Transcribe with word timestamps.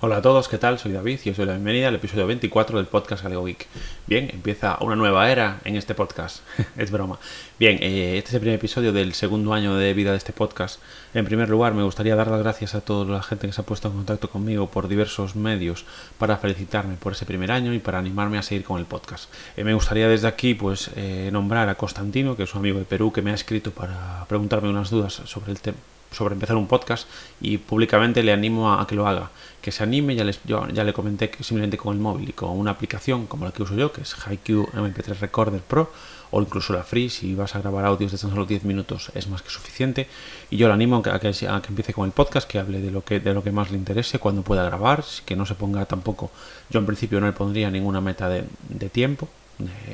Hola 0.00 0.16
a 0.16 0.22
todos, 0.22 0.48
¿qué 0.48 0.58
tal? 0.58 0.78
Soy 0.78 0.92
David 0.92 1.20
y 1.24 1.30
os 1.30 1.36
doy 1.36 1.46
la 1.46 1.52
bienvenida 1.52 1.88
al 1.88 1.94
episodio 1.94 2.26
24 2.26 2.78
del 2.78 2.86
podcast 2.86 3.22
Galego 3.22 3.44
Geek. 3.44 3.68
Bien, 4.06 4.28
empieza 4.30 4.76
una 4.80 4.96
nueva 4.96 5.30
era 5.30 5.60
en 5.64 5.76
este 5.76 5.94
podcast. 5.94 6.40
es 6.76 6.90
broma. 6.90 7.18
Bien, 7.58 7.78
eh, 7.80 8.18
este 8.18 8.28
es 8.28 8.34
el 8.34 8.40
primer 8.40 8.58
episodio 8.58 8.92
del 8.92 9.14
segundo 9.14 9.54
año 9.54 9.76
de 9.76 9.94
vida 9.94 10.10
de 10.10 10.18
este 10.18 10.32
podcast. 10.32 10.80
En 11.14 11.24
primer 11.24 11.48
lugar, 11.48 11.74
me 11.74 11.84
gustaría 11.84 12.16
dar 12.16 12.26
las 12.26 12.40
gracias 12.40 12.74
a 12.74 12.80
toda 12.80 13.10
la 13.10 13.22
gente 13.22 13.46
que 13.46 13.52
se 13.52 13.60
ha 13.60 13.64
puesto 13.64 13.88
en 13.88 13.94
contacto 13.94 14.28
conmigo 14.28 14.68
por 14.68 14.88
diversos 14.88 15.36
medios 15.36 15.86
para 16.18 16.36
felicitarme 16.36 16.96
por 16.96 17.12
ese 17.12 17.24
primer 17.24 17.52
año 17.52 17.72
y 17.72 17.78
para 17.78 17.98
animarme 17.98 18.36
a 18.36 18.42
seguir 18.42 18.64
con 18.64 18.80
el 18.80 18.86
podcast. 18.86 19.32
Eh, 19.56 19.64
me 19.64 19.74
gustaría 19.74 20.08
desde 20.08 20.26
aquí 20.26 20.54
pues 20.54 20.90
eh, 20.96 21.30
nombrar 21.32 21.68
a 21.68 21.76
Constantino, 21.76 22.36
que 22.36 22.42
es 22.42 22.54
un 22.54 22.58
amigo 22.58 22.80
de 22.80 22.84
Perú 22.84 23.12
que 23.12 23.22
me 23.22 23.30
ha 23.30 23.34
escrito 23.34 23.70
para 23.70 24.26
preguntarme 24.28 24.68
unas 24.68 24.90
dudas 24.90 25.22
sobre 25.24 25.52
el 25.52 25.60
tema 25.60 25.78
sobre 26.14 26.34
empezar 26.34 26.56
un 26.56 26.66
podcast 26.66 27.08
y 27.40 27.58
públicamente 27.58 28.22
le 28.22 28.32
animo 28.32 28.72
a, 28.72 28.86
que 28.86 28.94
lo 28.94 29.06
haga. 29.06 29.30
Que 29.60 29.72
se 29.72 29.82
anime, 29.82 30.14
ya, 30.14 30.24
les, 30.24 30.40
yo, 30.44 30.68
ya 30.68 30.84
le 30.84 30.92
comenté 30.92 31.30
que 31.30 31.42
simplemente 31.42 31.76
con 31.76 31.94
el 31.94 32.00
móvil 32.00 32.28
y 32.28 32.32
con 32.32 32.50
una 32.50 32.70
aplicación 32.70 33.26
como 33.26 33.44
la 33.44 33.52
que 33.52 33.62
uso 33.62 33.74
yo, 33.74 33.92
que 33.92 34.02
es 34.02 34.14
HiQ 34.14 34.72
MP3 34.74 35.18
Recorder 35.20 35.60
Pro, 35.60 35.90
o 36.36 36.42
incluso 36.42 36.72
la 36.72 36.82
Free, 36.82 37.10
si 37.10 37.34
vas 37.36 37.54
a 37.54 37.60
grabar 37.60 37.84
audios 37.84 38.10
de 38.10 38.18
tan 38.18 38.30
solo 38.30 38.44
10 38.44 38.64
minutos 38.64 39.12
es 39.14 39.28
más 39.28 39.42
que 39.42 39.50
suficiente. 39.50 40.08
Y 40.50 40.56
yo 40.56 40.66
le 40.66 40.74
animo 40.74 40.96
a 40.96 41.20
que, 41.20 41.28
empiece 41.68 41.92
con 41.92 42.06
el 42.06 42.12
podcast, 42.12 42.50
que 42.50 42.58
hable 42.58 42.80
de 42.80 42.90
lo 42.90 43.04
que, 43.04 43.20
de 43.20 43.32
lo 43.32 43.44
que 43.44 43.52
más 43.52 43.70
le 43.70 43.78
interese, 43.78 44.18
cuando 44.18 44.42
pueda 44.42 44.64
grabar, 44.64 45.04
que 45.24 45.36
no 45.36 45.46
se 45.46 45.54
ponga 45.54 45.86
tampoco, 45.86 46.32
yo 46.70 46.80
en 46.80 46.86
principio 46.86 47.20
no 47.20 47.26
le 47.26 47.32
pondría 47.32 47.70
ninguna 47.70 48.00
meta 48.00 48.28
de, 48.28 48.44
de 48.68 48.88
tiempo, 48.88 49.28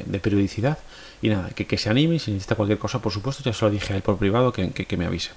de, 0.07 0.19
periodicidad. 0.19 0.79
Y 1.21 1.29
nada, 1.29 1.51
que, 1.51 1.77
se 1.77 1.91
anime 1.91 2.19
si 2.19 2.31
necesita 2.31 2.55
cualquier 2.55 2.79
cosa, 2.79 3.01
por 3.03 3.13
supuesto, 3.13 3.43
ya 3.45 3.53
se 3.53 3.63
lo 3.67 3.71
dije 3.71 3.93
a 3.93 3.97
él 3.97 4.03
por 4.03 4.17
privado 4.17 4.51
que 4.51 4.97
me 4.97 5.05
avise 5.05 5.33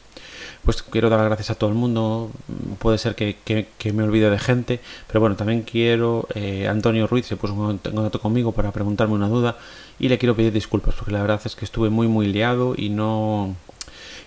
pues 0.64 0.82
quiero 0.82 1.10
dar 1.10 1.20
las 1.20 1.28
gracias 1.28 1.52
a 1.52 1.56
todo 1.56 1.70
el 1.70 1.76
mundo. 1.76 2.32
Puede 2.80 2.98
ser 2.98 3.16
que, 3.16 3.68
me 3.94 4.04
olvide 4.04 4.30
de 4.30 4.40
gente, 4.40 4.80
pero 5.08 5.20
bueno, 5.20 5.36
también 5.36 5.64
quiero. 5.64 6.28
Eh, 6.36 6.68
Antonio 6.68 7.08
Ruiz 7.08 7.26
se 7.26 7.36
puso 7.36 7.54
en 7.54 7.78
contacto 7.78 8.20
conmigo 8.20 8.52
para 8.52 8.72
preguntarme 8.72 9.14
una 9.14 9.28
duda 9.28 9.58
y 10.00 10.10
le 10.10 10.18
quiero 10.18 10.36
pedir 10.36 10.54
disculpas 10.54 10.96
porque 10.96 11.12
la 11.12 11.22
verdad 11.22 11.42
es 11.46 11.56
que 11.56 11.66
estuve 11.66 11.90
muy, 11.90 12.08
muy 12.08 12.28
liado 12.28 12.76
y 12.78 12.90
no 12.90 13.56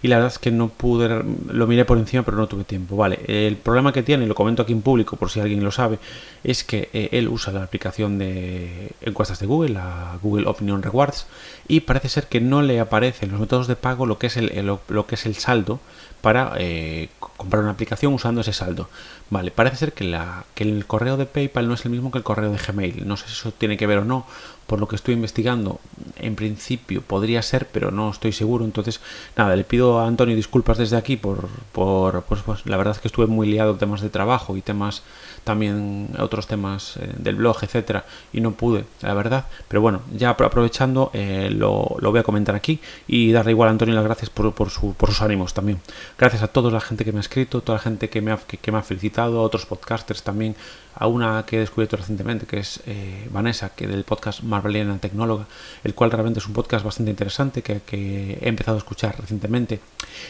y 0.03 0.09
la 0.09 0.17
verdad 0.17 0.33
es 0.33 0.39
que 0.39 0.51
no 0.51 0.69
pude, 0.69 1.25
lo 1.49 1.67
miré 1.67 1.85
por 1.85 1.99
encima 1.99 2.23
pero 2.23 2.37
no 2.37 2.47
tuve 2.47 2.65
tiempo. 2.65 2.97
Vale, 2.97 3.21
el 3.27 3.57
problema 3.57 3.93
que 3.93 4.03
tiene, 4.03 4.25
y 4.25 4.29
lo 4.29 4.35
comento 4.35 4.63
aquí 4.63 4.73
en 4.73 4.83
público 4.83 5.17
por 5.17 5.31
si 5.31 5.41
alguien 5.41 5.65
lo 5.65 5.71
sabe, 5.71 5.99
es 6.45 6.65
que 6.65 6.91
eh, 6.93 7.09
él 7.13 7.29
usa 7.29 7.53
la 7.53 7.63
aplicación 7.63 8.19
de 8.19 8.93
encuestas 9.01 9.41
de 9.41 9.47
Google, 9.47 9.71
la 9.71 10.19
Google 10.23 10.47
Opinion 10.47 10.83
Rewards, 10.83 11.27
y 11.67 11.81
parece 11.81 12.09
ser 12.09 12.27
que 12.27 12.41
no 12.41 12.63
le 12.63 12.81
aparece 12.81 13.27
los 13.27 13.41
métodos 13.41 13.67
de 13.67 13.77
pago 13.77 14.07
lo 14.07 14.19
que 14.19 14.29
es 14.29 14.37
el, 14.37 14.79
lo 14.89 15.07
que 15.07 15.15
es 15.15 15.27
el 15.27 15.35
saldo 15.37 15.81
para 16.27 16.55
eh, 16.59 17.09
comprar 17.21 17.63
una 17.63 17.71
aplicación 17.71 18.13
usando 18.13 18.41
ese 18.41 18.53
saldo. 18.53 18.89
Vale, 19.31 19.53
parece 19.53 19.77
ser 19.77 19.93
que, 19.93 20.13
el 20.57 20.85
correo 20.85 21.17
de 21.17 21.25
PayPal 21.25 21.69
no 21.69 21.75
es 21.75 21.85
el 21.85 21.93
mismo 21.93 22.11
que 22.11 22.19
el 22.19 22.25
correo 22.25 22.51
de 22.51 22.59
Gmail. 22.59 23.07
No 23.07 23.17
sé 23.17 23.29
si 23.29 23.35
eso 23.35 23.53
tiene 23.53 23.77
que 23.77 23.87
ver 23.87 23.99
o 23.99 24.05
no, 24.05 24.27
por 24.67 24.81
lo 24.81 24.89
que 24.89 24.97
estoy 24.97 25.15
investigando, 25.15 25.79
en 26.17 26.35
principio 26.35 27.01
podría 27.01 27.41
ser, 27.43 27.69
pero 27.69 27.93
no 27.93 28.11
estoy 28.11 28.33
seguro. 28.33 28.65
Entonces, 28.65 29.01
nada, 29.37 29.55
le 29.55 29.63
pido 29.63 30.01
a 30.01 30.09
Antonio 30.09 30.35
disculpas 30.35 30.79
desde 30.79 30.97
aquí 30.97 31.17
por, 31.17 31.49
por 31.71 32.25
pues, 32.25 32.43
pues, 32.43 32.67
la 32.67 32.77
verdad 32.77 32.95
es 32.97 33.01
que 33.01 33.07
estuve 33.07 33.29
muy 33.29 33.47
liado 33.47 33.73
en 33.73 33.79
temas 33.79 34.01
de 34.01 34.11
trabajo 34.11 34.57
y 34.57 34.63
temas 34.63 35.05
también 35.47 36.09
otros 36.19 36.49
temas 36.49 36.97
eh, 36.97 37.09
del 37.19 37.37
blog, 37.37 37.57
etcétera, 37.63 38.05
y 38.33 38.41
no 38.41 38.53
pude, 38.53 38.85
la 39.01 39.15
verdad. 39.15 39.47
Pero 39.69 39.81
bueno, 39.81 40.01
ya 40.13 40.31
aprovechando, 40.31 41.13
eh, 41.15 41.51
lo, 41.53 41.97
lo, 42.01 42.11
voy 42.11 42.19
a 42.19 42.25
comentar 42.25 42.57
aquí 42.57 42.81
y 43.07 43.31
darle 43.31 43.53
igual 43.53 43.69
a 43.69 43.71
Antonio 43.71 43.95
las 43.95 44.03
gracias 44.03 44.29
por, 44.29 44.53
por, 44.53 44.71
sus 44.71 45.23
ánimos 45.23 45.55
también. 45.55 45.81
Gracias 46.19 46.43
a 46.43 46.49
toda 46.49 46.71
la 46.71 46.81
gente 46.81 47.05
que 47.05 47.13
me 47.13 47.19
ha 47.19 47.21
escrito, 47.21 47.61
toda 47.61 47.77
la 47.77 47.83
gente 47.83 48.09
que 48.09 48.23
me 48.23 48.33
ha, 48.33 48.39
que, 48.39 48.73
me 48.73 48.79
ha 48.79 48.83
felicitado, 48.83 49.39
a 49.39 49.43
otros 49.43 49.67
podcasters 49.67 50.23
también 50.23 50.57
a 50.95 51.09
una 51.09 51.45
que 51.45 51.57
he 51.57 51.61
descubierto 51.61 51.99
recientemente, 51.99 52.47
que 52.47 52.59
es 52.59 52.81
eh, 52.87 53.29
Vanessa, 53.31 53.75
que 53.77 53.87
del 53.87 54.05
podcast 54.05 54.43
Marveliana 54.43 54.97
Tecnóloga, 54.97 55.45
el 55.85 55.95
cual 55.95 56.11
realmente 56.11 56.39
es 56.39 56.47
un 56.47 56.55
podcast 56.55 56.83
bastante 56.87 57.11
interesante 57.11 57.61
que, 57.61 58.39
he 58.41 58.49
empezado 58.49 58.79
a 58.79 58.81
escuchar 58.81 59.21
recientemente. 59.21 59.79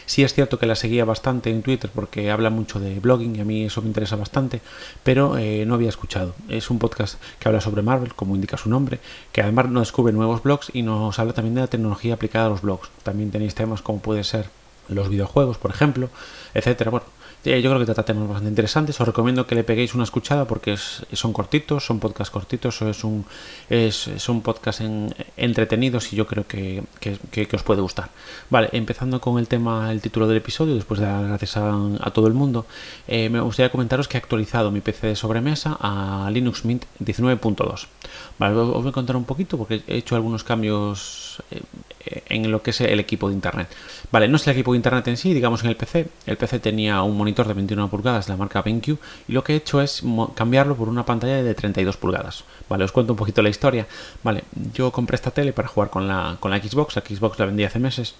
Sí 0.05 0.23
es 0.23 0.33
cierto 0.33 0.59
que 0.59 0.65
la 0.65 0.75
seguía 0.75 1.05
bastante 1.05 1.51
en 1.51 1.63
Twitter 1.63 1.89
porque 1.95 2.31
habla 2.31 2.49
mucho 2.49 2.81
de 2.81 2.99
blogging 2.99 3.37
y 3.37 3.39
a 3.39 3.45
mí 3.45 3.63
eso 3.63 3.81
me 3.81 3.87
interesa 3.87 4.17
bastante, 4.17 4.59
pero 5.03 5.37
eh, 5.37 5.63
no 5.65 5.75
había 5.75 5.87
escuchado. 5.87 6.35
Es 6.49 6.69
un 6.69 6.79
podcast 6.79 7.17
que 7.39 7.47
habla 7.47 7.61
sobre 7.61 7.81
Marvel, 7.81 8.13
como 8.13 8.35
indica 8.35 8.57
su 8.57 8.67
nombre, 8.67 8.99
que 9.31 9.41
además 9.41 9.69
nos 9.69 9.83
descubre 9.83 10.11
nuevos 10.11 10.43
blogs 10.43 10.69
y 10.73 10.81
nos 10.81 11.17
habla 11.17 11.31
también 11.31 11.55
de 11.55 11.61
la 11.61 11.67
tecnología 11.67 12.15
aplicada 12.15 12.47
a 12.47 12.49
los 12.49 12.61
blogs. 12.61 12.89
También 13.03 13.31
tenéis 13.31 13.55
temas 13.55 13.81
como 13.81 14.01
puede 14.01 14.25
ser 14.25 14.49
los 14.89 15.09
videojuegos, 15.09 15.57
por 15.57 15.71
ejemplo, 15.71 16.09
etcétera. 16.53 16.91
Bueno, 16.91 17.05
yo 17.43 17.69
creo 17.69 17.79
que 17.79 17.85
trata 17.85 18.03
temas 18.03 18.27
bastante 18.27 18.49
interesantes. 18.49 18.99
Os 18.99 19.07
recomiendo 19.07 19.47
que 19.47 19.55
le 19.55 19.63
peguéis 19.63 19.93
una 19.95 20.03
escuchada 20.03 20.45
porque 20.45 20.75
son 20.77 21.33
cortitos, 21.33 21.85
son 21.85 21.99
podcasts 21.99 22.31
cortitos, 22.31 22.81
es 23.69 24.09
son 24.17 24.41
podcasts 24.41 24.83
entretenidos 25.37 26.11
y 26.11 26.15
yo 26.15 26.27
creo 26.27 26.45
que, 26.47 26.83
os 27.53 27.63
puede 27.63 27.81
gustar. 27.81 28.09
Vale, 28.49 28.69
empezando 28.73 29.21
con 29.21 29.39
el 29.39 29.47
tema, 29.47 29.91
el 29.91 30.01
título 30.01 30.27
del 30.27 30.37
episodio, 30.37 30.75
después 30.75 30.99
de 30.99 31.05
dar 31.05 31.27
gracias 31.27 31.57
a, 31.57 32.11
todo 32.11 32.27
el 32.27 32.33
mundo, 32.33 32.65
eh, 33.07 33.29
me 33.29 33.39
gustaría 33.39 33.71
comentaros 33.71 34.07
que 34.07 34.17
he 34.17 34.19
actualizado 34.19 34.71
mi 34.71 34.81
PC 34.81 35.07
de 35.07 35.15
sobremesa 35.15 35.77
a 35.79 36.29
Linux 36.31 36.65
Mint 36.65 36.85
19.2. 37.03 37.87
Vale, 38.39 38.55
os 38.55 38.83
voy 38.83 38.89
a 38.89 38.91
contar 38.91 39.15
un 39.15 39.25
poquito 39.25 39.57
porque 39.57 39.81
he 39.87 39.97
hecho 39.97 40.15
algunos 40.15 40.43
cambios 40.43 41.41
eh, 41.51 41.61
en 42.29 42.51
lo 42.51 42.61
que 42.61 42.71
es 42.71 42.81
el 42.81 42.99
equipo 42.99 43.29
de 43.29 43.35
internet. 43.35 43.67
Vale, 44.11 44.27
no 44.27 44.37
es 44.37 44.47
el 44.47 44.53
equipo 44.53 44.71
de 44.71 44.77
internet 44.77 45.07
en 45.07 45.17
sí, 45.17 45.33
digamos 45.33 45.63
en 45.63 45.69
el 45.69 45.75
PC. 45.75 46.07
El 46.25 46.37
PC 46.37 46.59
tenía 46.59 47.01
un 47.01 47.17
monitor 47.27 47.47
de 47.47 47.53
21 47.53 47.89
pulgadas 47.89 48.25
de 48.25 48.33
la 48.33 48.37
marca 48.37 48.61
BenQ 48.61 48.87
y 49.27 49.33
lo 49.33 49.43
que 49.43 49.53
he 49.53 49.55
hecho 49.57 49.81
es 49.81 50.01
cambiarlo 50.33 50.77
por 50.77 50.87
una 50.87 51.05
pantalla 51.05 51.43
de 51.43 51.53
32 51.53 51.97
pulgadas. 51.97 52.45
Vale, 52.69 52.85
os 52.85 52.93
cuento 52.93 53.13
un 53.13 53.17
poquito 53.17 53.41
la 53.41 53.49
historia. 53.49 53.85
Vale, 54.23 54.45
yo 54.73 54.91
compré 54.91 55.15
esta 55.15 55.31
tele 55.31 55.51
para 55.51 55.67
jugar 55.67 55.89
con 55.89 56.07
la, 56.07 56.37
con 56.39 56.51
la 56.51 56.57
Xbox. 56.57 56.95
La 56.95 57.01
Xbox 57.01 57.37
la 57.37 57.45
vendí 57.45 57.65
hace 57.65 57.79
meses 57.79 58.15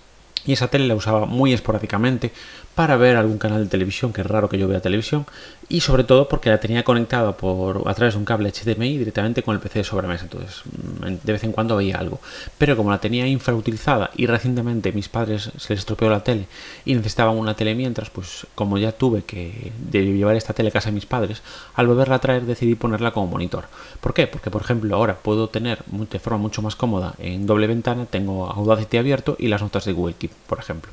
y 0.47 0.53
esa 0.53 0.69
tele 0.69 0.87
la 0.87 0.95
usaba 0.95 1.27
muy 1.27 1.53
esporádicamente 1.53 2.31
para 2.73 2.95
ver 2.95 3.15
algún 3.15 3.37
canal 3.39 3.63
de 3.63 3.69
televisión, 3.69 4.13
que 4.13 4.21
es 4.21 4.27
raro 4.27 4.49
que 4.49 4.59
yo 4.59 4.67
vea 4.67 4.79
televisión, 4.79 5.25
y 5.67 5.81
sobre 5.81 6.03
todo 6.03 6.29
porque 6.29 6.49
la 6.49 6.59
tenía 6.59 6.83
conectada 6.83 7.35
por, 7.35 7.81
a 7.87 7.93
través 7.95 8.13
de 8.13 8.19
un 8.19 8.25
cable 8.25 8.51
HDMI 8.51 8.99
directamente 8.99 9.41
con 9.41 9.55
el 9.55 9.59
PC 9.59 9.79
de 9.79 9.83
sobremesa, 9.83 10.25
entonces 10.25 10.61
mm, 10.65 11.25
de 11.25 11.33
vez 11.33 11.43
en 11.43 11.51
cuando 11.51 11.75
veía 11.75 11.97
algo. 11.97 12.19
Pero 12.59 12.77
como 12.77 12.91
la 12.91 12.99
tenía 12.99 13.27
infrautilizada 13.27 14.11
y 14.15 14.27
recientemente 14.27 14.91
mis 14.91 15.09
padres 15.09 15.49
se 15.57 15.73
les 15.73 15.79
estropeó 15.79 16.09
la 16.09 16.23
tele 16.23 16.47
y 16.85 16.93
necesitaban 16.93 17.35
una 17.35 17.55
tele 17.55 17.73
mientras, 17.73 18.11
pues 18.11 18.45
como 18.55 18.77
ya 18.77 18.91
tuve 18.91 19.23
que 19.23 19.71
llevar 19.91 20.35
esta 20.35 20.53
tele 20.53 20.71
casa 20.71 20.89
de 20.89 20.93
mis 20.93 21.07
padres, 21.07 21.41
al 21.73 21.87
volverla 21.87 22.15
a 22.15 22.19
traer 22.19 22.43
decidí 22.43 22.75
ponerla 22.75 23.11
como 23.11 23.25
monitor. 23.25 23.65
¿Por 24.01 24.13
qué? 24.13 24.27
Porque 24.27 24.51
por 24.51 24.61
ejemplo 24.61 24.95
ahora 24.95 25.17
puedo 25.17 25.49
tener 25.49 25.79
de 25.87 26.19
forma 26.19 26.37
mucho 26.37 26.61
más 26.61 26.75
cómoda 26.75 27.15
en 27.17 27.47
doble 27.47 27.65
ventana, 27.65 28.05
tengo 28.05 28.51
Audacity 28.51 28.97
abierto 28.97 29.35
y 29.39 29.47
las 29.47 29.63
notas 29.63 29.85
de 29.85 29.93
Google 29.93 30.15
Keep, 30.15 30.31
por 30.47 30.59
ejemplo. 30.59 30.91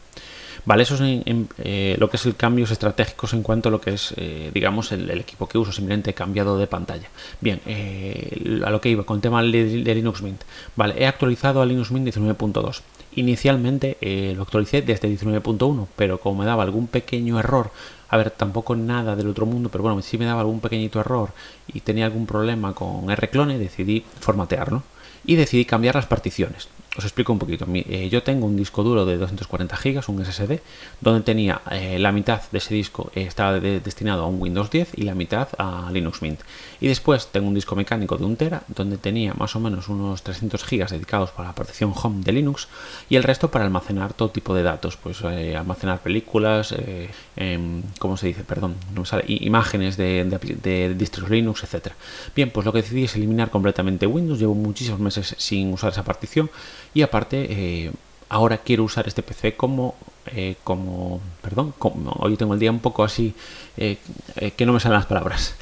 Vale, 0.66 0.82
eso 0.84 0.94
es 0.94 1.02
eh, 1.58 1.96
lo 1.98 2.08
que 2.08 2.16
es 2.16 2.24
el 2.24 2.36
cambios 2.36 2.70
estratégicos 2.70 3.34
en 3.34 3.42
cuanto 3.42 3.68
a 3.68 3.72
lo 3.72 3.80
que 3.82 3.94
es, 3.94 4.14
eh, 4.16 4.50
digamos, 4.54 4.92
el, 4.92 5.10
equipo 5.10 5.46
que 5.46 5.58
uso. 5.58 5.72
Simplemente 5.72 6.10
he 6.10 6.14
cambiado 6.14 6.56
de 6.56 6.66
pantalla. 6.66 7.10
Bien, 7.40 7.60
eh, 7.66 8.62
a 8.64 8.70
lo 8.70 8.80
que 8.80 8.88
iba 8.88 9.04
con 9.04 9.16
el 9.16 9.20
tema 9.20 9.42
de, 9.42 9.94
Linux 9.94 10.22
Mint. 10.22 10.42
Vale, 10.74 10.94
he 10.96 11.06
actualizado 11.06 11.60
a 11.60 11.66
Linux 11.66 11.90
Mint 11.90 12.08
19.2. 12.08 12.80
Inicialmente 13.16 13.98
lo 14.34 14.42
actualicé 14.42 14.82
desde 14.82 15.08
19.1, 15.08 15.86
pero 15.94 16.18
como 16.18 16.40
me 16.40 16.46
daba 16.46 16.62
algún 16.62 16.88
pequeño 16.88 17.38
error 17.38 17.70
a 18.08 18.16
ver, 18.16 18.30
tampoco 18.30 18.76
nada 18.76 19.16
del 19.16 19.26
otro 19.28 19.44
mundo, 19.44 19.70
pero 19.70 19.82
bueno, 19.82 20.00
si 20.00 20.18
me 20.18 20.24
daba 20.24 20.42
algún 20.42 20.60
pequeñito 20.60 21.00
error 21.00 21.30
y 21.66 21.80
tenía 21.80 22.06
algún 22.06 22.26
problema 22.26 22.72
con 22.72 23.10
Rclone, 23.12 23.58
decidí 23.58 24.04
formatearlo 24.20 24.84
y 25.24 25.34
decidí 25.34 25.64
cambiar 25.64 25.96
las 25.96 26.06
particiones. 26.06 26.68
Os 26.96 27.04
explico 27.04 27.32
un 27.32 27.40
poquito. 27.40 27.66
Eh, 27.74 28.08
yo 28.08 28.22
tengo 28.22 28.46
un 28.46 28.56
disco 28.56 28.84
duro 28.84 29.04
de 29.04 29.18
240 29.18 29.76
GB, 29.76 30.00
un 30.06 30.24
SSD, 30.24 30.60
donde 31.00 31.22
tenía 31.22 31.60
eh, 31.72 31.98
la 31.98 32.12
mitad 32.12 32.42
de 32.52 32.58
ese 32.58 32.72
disco 32.72 33.10
eh, 33.16 33.22
estaba 33.22 33.58
destinado 33.58 34.22
a 34.22 34.26
un 34.28 34.40
Windows 34.40 34.70
10 34.70 34.92
y 34.96 35.02
la 35.02 35.16
mitad 35.16 35.48
a 35.58 35.90
Linux 35.90 36.22
Mint. 36.22 36.40
Y 36.80 36.86
después 36.86 37.26
tengo 37.32 37.48
un 37.48 37.54
disco 37.54 37.74
mecánico 37.74 38.16
de 38.16 38.24
1 38.24 38.36
tera, 38.36 38.62
donde 38.68 38.96
tenía 38.96 39.34
más 39.34 39.56
o 39.56 39.60
menos 39.60 39.88
unos 39.88 40.22
300 40.22 40.64
GB 40.64 40.88
dedicados 40.88 41.32
para 41.32 41.48
la 41.48 41.54
partición 41.56 41.92
Home 42.00 42.22
de 42.22 42.30
Linux 42.30 42.68
y 43.10 43.16
el 43.16 43.24
resto 43.24 43.50
para 43.50 43.64
almacenar 43.64 44.12
todo 44.12 44.30
tipo 44.30 44.54
de 44.54 44.62
datos, 44.62 44.96
pues 44.96 45.22
almacenar 45.22 46.00
películas, 46.00 46.74
em, 47.36 47.82
¿cómo 47.98 48.16
se 48.16 48.28
dice? 48.28 48.44
Perdón, 48.44 48.76
no 48.94 49.04
sale, 49.04 49.24
imágenes 49.26 49.96
de, 49.96 50.24
de, 50.62 50.94
distros 50.94 51.28
Linux, 51.28 51.64
etcétera. 51.64 51.96
Bien, 52.36 52.50
pues 52.50 52.64
lo 52.64 52.72
que 52.72 52.82
decidí 52.82 53.04
es 53.04 53.16
eliminar 53.16 53.50
completamente 53.50 54.06
Windows. 54.06 54.38
Llevo 54.38 54.54
muchísimos 54.54 55.00
meses 55.00 55.34
sin 55.38 55.72
usar 55.72 55.90
esa 55.90 56.04
partición 56.04 56.50
y 56.94 57.02
aparte, 57.02 57.46
eh, 57.50 57.90
ahora 58.28 58.58
quiero 58.58 58.84
usar 58.84 59.08
este 59.08 59.22
PC 59.22 59.56
como, 59.56 59.96
eh, 60.26 60.54
como 60.62 61.20
perdón, 61.42 61.74
hoy 61.80 62.36
tengo 62.36 62.54
el 62.54 62.60
día 62.60 62.70
un 62.70 62.78
poco 62.78 63.02
así, 63.02 63.34
eh, 63.76 63.98
que 64.56 64.64
no 64.64 64.72
me 64.72 64.80
salen 64.80 64.98
las 64.98 65.06
palabras, 65.06 65.56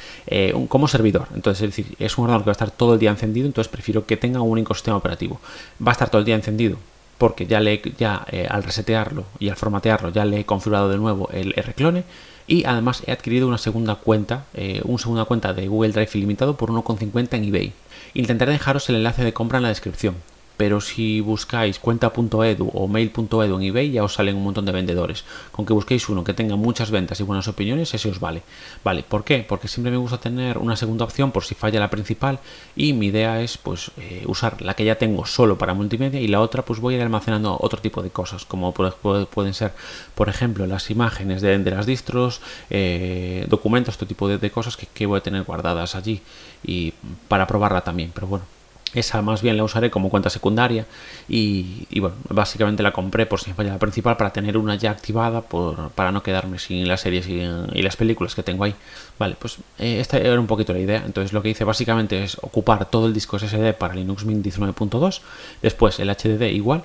como 0.69 0.89
servidor. 0.89 1.29
Entonces, 1.35 1.63
es 1.63 1.77
decir, 1.77 1.97
es 1.99 2.19
un 2.19 2.25
ordenador 2.25 2.45
que 2.45 2.49
va 2.49 2.53
a 2.53 2.59
estar 2.61 2.71
todo 2.71 2.95
el 2.95 3.01
día 3.01 3.11
encendido, 3.11 3.47
entonces 3.47 3.73
prefiero 3.73 4.07
que 4.07 4.19
tenga 4.19 4.43
un 4.43 4.51
único 4.51 4.75
sistema 4.75 4.99
operativo. 4.99 5.41
Va 5.85 5.91
a 5.91 5.95
estar 5.95 6.11
todo 6.11 6.21
el 6.21 6.27
día 6.27 6.35
encendido 6.35 6.77
porque 7.17 7.47
ya, 7.47 7.61
le, 7.61 7.81
ya 7.99 8.27
al 8.51 8.65
resetearlo 8.65 9.25
y 9.39 9.49
al 9.49 9.57
formatearlo 9.57 10.11
ya 10.11 10.25
le 10.25 10.41
he 10.41 10.45
configurado 10.45 10.89
de 10.89 10.97
nuevo 10.97 11.29
el 11.33 11.53
Rclone 11.53 12.03
Y 12.49 12.65
además 12.65 13.05
he 13.07 13.13
adquirido 13.13 13.47
una 13.47 13.59
segunda 13.59 13.95
cuenta, 13.95 14.47
una 14.85 14.99
segunda 14.99 15.25
cuenta 15.25 15.53
de 15.53 15.69
Google 15.69 15.93
Drive 15.93 16.11
ilimitado 16.15 16.57
por 16.57 16.71
1,50 16.71 17.29
en 17.35 17.45
eBay. 17.45 17.73
Intentaré 18.15 18.53
dejaros 18.53 18.89
el 18.89 18.97
enlace 18.97 19.23
de 19.25 19.33
compra 19.33 19.59
en 19.59 19.63
la 19.63 19.69
descripción 19.69 20.17
pero 20.63 20.81
si 20.81 21.19
buscáis 21.19 21.81
cuenta.edu 21.81 22.71
o 22.73 22.87
mail.edu 22.87 23.57
en 23.59 23.63
eBay 23.67 23.91
ya 23.91 24.05
os 24.05 24.15
salen 24.15 24.37
un 24.37 24.45
montón 24.45 24.65
de 24.65 24.71
vendedores. 24.71 25.25
Con 25.51 25.67
que 25.67 25.73
busquéis 25.73 26.09
uno 26.09 26.23
que 26.23 26.35
tenga 26.35 26.55
muchas 26.55 26.93
ventas 26.93 27.19
y 27.19 27.25
buenas 27.25 27.49
opiniones, 27.49 27.93
ese 27.95 28.09
os 28.09 28.21
vale. 28.21 28.45
Vale, 28.85 29.03
¿por 29.03 29.25
qué? 29.25 29.43
Porque 29.43 29.67
siempre 29.67 29.91
me 29.91 29.97
gusta 29.97 30.19
tener 30.19 30.59
una 30.59 30.77
segunda 30.77 31.05
opción 31.05 31.33
por 31.33 31.43
si 31.43 31.57
falla 31.57 31.81
la 31.81 31.91
principal 31.91 32.39
y 32.77 32.93
mi 32.93 33.07
idea 33.07 33.43
es 33.43 33.59
pues 33.59 33.91
eh, 33.97 34.23
usar 34.29 34.63
la 34.63 34.75
que 34.75 34.85
ya 34.85 34.95
tengo 34.99 35.27
solo 35.27 35.59
para 35.59 35.75
multimedia 35.75 36.21
y 36.21 36.29
la 36.29 36.41
otra 36.41 36.65
pues 36.65 36.79
voy 36.79 36.95
a 36.95 36.99
ir 36.99 37.03
almacenando 37.03 37.59
otro 37.61 37.81
tipo 37.81 38.01
de 38.01 38.11
cosas, 38.11 38.45
como 38.45 38.73
pueden 38.73 39.55
ser, 39.55 39.73
por 40.15 40.29
ejemplo, 40.29 40.69
las 40.69 40.93
imágenes 40.93 41.43
de, 41.43 41.59
las 41.59 41.87
distros, 41.87 42.41
eh, 42.71 43.47
documentos, 43.49 43.95
este 43.95 44.07
tipo 44.07 44.29
de, 44.29 44.51
cosas 44.53 44.77
que, 44.77 44.87
que 44.87 45.07
voy 45.07 45.19
a 45.19 45.23
tener 45.25 45.43
guardadas 45.43 45.97
allí 45.97 46.23
y 46.63 46.95
para 47.27 47.49
probarla 47.49 47.81
también, 47.81 48.13
pero 48.15 48.29
bueno. 48.29 48.62
Esa 48.95 49.23
más 49.23 49.41
bien 49.43 49.57
la 49.57 49.65
usaré 49.65 49.91
como 49.91 50.11
cuenta 50.11 50.29
secundaria 50.29 50.87
y, 51.29 51.87
bueno, 51.99 52.17
básicamente 52.29 52.83
la 52.83 52.93
compré 52.93 53.27
por 53.27 53.41
si 53.41 53.51
me 53.51 53.57
falla 53.57 53.73
la 53.73 53.79
principal 53.79 54.17
para 54.17 54.33
tener 54.33 54.59
una 54.59 54.75
ya 54.75 54.91
activada 54.91 55.41
por, 55.41 55.91
para 55.91 56.13
no 56.13 56.23
quedarme 56.23 56.59
sin 56.59 56.87
las 56.87 57.01
series 57.01 57.27
y, 57.29 57.83
las 57.83 57.97
películas 57.97 58.35
que 58.35 58.43
tengo 58.43 58.65
ahí. 58.65 58.75
Vale, 59.19 59.37
pues 59.39 59.59
eh, 59.79 59.99
esta 60.01 60.19
era 60.19 60.39
un 60.39 60.47
poquito 60.47 60.73
la 60.73 60.81
idea. 60.81 61.03
Entonces 61.05 61.33
lo 61.33 61.43
que 61.43 61.49
hice 61.49 61.65
básicamente 61.65 62.23
es 62.23 62.37
ocupar 62.43 62.91
todo 62.91 63.07
el 63.07 63.15
disco 63.15 63.39
SSD 63.39 63.73
para 63.75 63.95
Linux 63.95 64.25
Mint 64.25 64.45
19.2, 64.45 65.21
después 65.63 65.99
el 65.99 66.11
HDD 66.11 66.43
igual, 66.53 66.85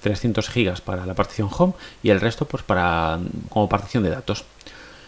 300 0.00 0.48
eh, 0.56 0.64
GB 0.64 0.80
para 0.82 1.04
la 1.04 1.14
partición 1.14 1.48
home 1.56 1.74
y 2.02 2.10
el 2.10 2.20
resto 2.20 2.44
pues 2.44 2.62
para 2.62 3.18
como 3.48 3.68
partición 3.68 4.04
de 4.04 4.10
datos. 4.10 4.44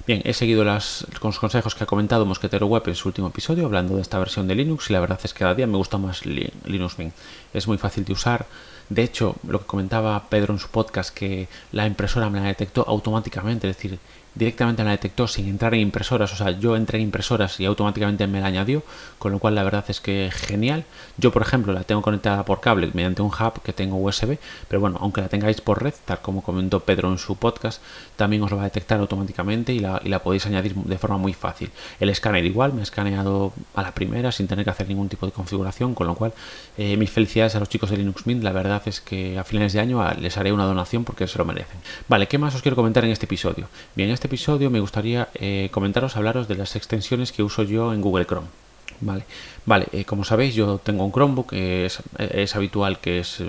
Bien, 0.05 0.21
he 0.25 0.33
seguido 0.33 0.65
las, 0.65 1.07
los 1.23 1.39
consejos 1.39 1.77
que 1.77 1.85
ha 1.85 1.87
comentado 1.87 2.27
Mosquetero 2.27 2.67
Web 2.67 2.83
en 2.87 2.97
su 2.97 3.09
último 3.09 3.29
episodio 3.29 3.67
hablando 3.67 3.95
de 3.95 4.03
esta 4.03 4.19
versión 4.19 4.49
de 4.49 4.57
Linux 4.57 4.91
y 4.91 4.93
la 4.95 5.01
verdad 5.01 5.21
es 5.23 5.33
que 5.33 5.39
cada 5.41 5.55
día 5.55 5.69
me 5.69 5.77
gusta 5.77 5.97
más 5.97 6.27
Linux 6.27 6.99
Mint. 6.99 7.15
Es 7.55 7.69
muy 7.69 7.79
fácil 7.79 8.05
de 8.05 8.13
usar. 8.13 8.47
De 8.93 9.03
hecho, 9.03 9.37
lo 9.49 9.61
que 9.61 9.67
comentaba 9.67 10.29
Pedro 10.29 10.53
en 10.53 10.61
su 10.61 10.69
podcast, 10.69 11.15
que 11.15 11.49
la 11.73 11.87
impresora 11.87 12.29
me 12.29 12.41
la 12.41 12.49
detectó 12.49 12.85
automáticamente, 12.87 13.71
es 13.71 13.77
decir, 13.77 13.99
directamente 14.35 14.83
me 14.83 14.87
la 14.87 14.93
detectó 14.93 15.27
sin 15.29 15.49
entrar 15.49 15.75
en 15.75 15.81
impresoras. 15.81 16.33
O 16.33 16.37
sea, 16.37 16.51
yo 16.59 16.77
entré 16.77 16.99
en 16.99 17.05
impresoras 17.05 17.59
y 17.61 17.65
automáticamente 17.65 18.27
me 18.27 18.41
la 18.41 18.47
añadió, 18.47 18.83
con 19.19 19.33
lo 19.33 19.39
cual 19.39 19.55
la 19.55 19.63
verdad 19.63 19.85
es 19.89 20.01
que 20.01 20.31
genial. 20.33 20.85
Yo, 21.19 21.33
por 21.33 21.43
ejemplo, 21.43 21.73
la 21.73 21.85
tengo 21.85 22.03
conectada 22.03 22.45
por 22.45 22.61
cable 22.61 22.91
mediante 22.95 23.23
un 23.23 23.29
hub 23.29 23.63
que 23.63 23.73
tengo 23.73 23.97
USB, 23.97 24.39
pero 24.69 24.81
bueno, 24.81 24.99
aunque 25.01 25.21
la 25.21 25.29
tengáis 25.29 25.61
por 25.61 25.83
red, 25.83 25.95
tal 26.05 26.21
como 26.21 26.43
comentó 26.43 26.81
Pedro 26.81 27.11
en 27.11 27.19
su 27.19 27.37
podcast, 27.37 27.83
también 28.17 28.43
os 28.43 28.51
lo 28.51 28.57
va 28.57 28.65
a 28.65 28.67
detectar 28.67 29.01
automáticamente 29.01 29.73
y 29.73 29.79
la, 29.79 30.01
y 30.05 30.09
la 30.09 30.23
podéis 30.23 30.47
añadir 30.47 30.75
de 30.75 30.99
forma 30.99 31.19
muy 31.19 31.35
fácil. 31.35 31.71
El 32.01 32.09
escáner 32.09 32.45
igual, 32.45 32.73
me 32.73 32.81
ha 32.81 32.85
escaneado 32.85 33.53
a 33.75 33.83
la 33.83 33.95
primera 33.95 34.33
sin 34.33 34.49
tener 34.49 34.65
que 34.65 34.71
hacer 34.71 34.89
ningún 34.89 35.09
tipo 35.09 35.27
de 35.27 35.33
configuración, 35.33 35.95
con 35.95 36.07
lo 36.07 36.15
cual 36.15 36.33
eh, 36.79 36.97
mis 36.97 37.11
felicidades 37.11 37.55
a 37.55 37.61
los 37.61 37.69
chicos 37.69 37.91
de 37.91 37.99
Linux 37.99 38.27
Mint. 38.27 38.43
La 38.43 38.53
verdad 38.53 38.82
es 38.87 39.01
que 39.01 39.39
a 39.39 39.45
finales 39.45 39.73
de 39.73 39.81
año 39.81 40.03
ah, 40.03 40.15
les 40.19 40.37
haré 40.37 40.53
una 40.53 40.65
donación 40.65 41.05
porque 41.05 41.27
se 41.27 41.39
lo 41.39 41.45
merecen. 41.45 41.79
Vale, 42.09 42.29
¿qué 42.29 42.39
más 42.39 42.55
os 42.55 42.63
quiero 42.63 42.77
comentar 42.77 43.05
en 43.05 43.11
este 43.11 43.27
episodio? 43.27 43.69
Bien, 43.95 44.11
este 44.11 44.27
episodio 44.27 44.71
me 44.71 44.81
gustaría 44.81 45.29
eh, 45.35 45.69
comentaros, 45.73 46.17
hablaros 46.17 46.49
de 46.49 46.57
las 46.57 46.77
extensiones 46.77 47.33
que 47.33 47.43
uso 47.43 47.63
yo 47.63 47.93
en 47.93 48.01
Google 48.01 48.27
Chrome. 48.27 48.49
Vale, 49.01 49.25
vale 49.67 49.87
eh, 49.93 50.05
como 50.05 50.25
sabéis, 50.25 50.55
yo 50.55 50.79
tengo 50.79 51.05
un 51.05 51.13
Chromebook, 51.13 51.53
es, 51.53 51.99
es 52.19 52.55
habitual 52.55 53.01
que 53.01 53.21
es 53.21 53.41
eh, 53.41 53.47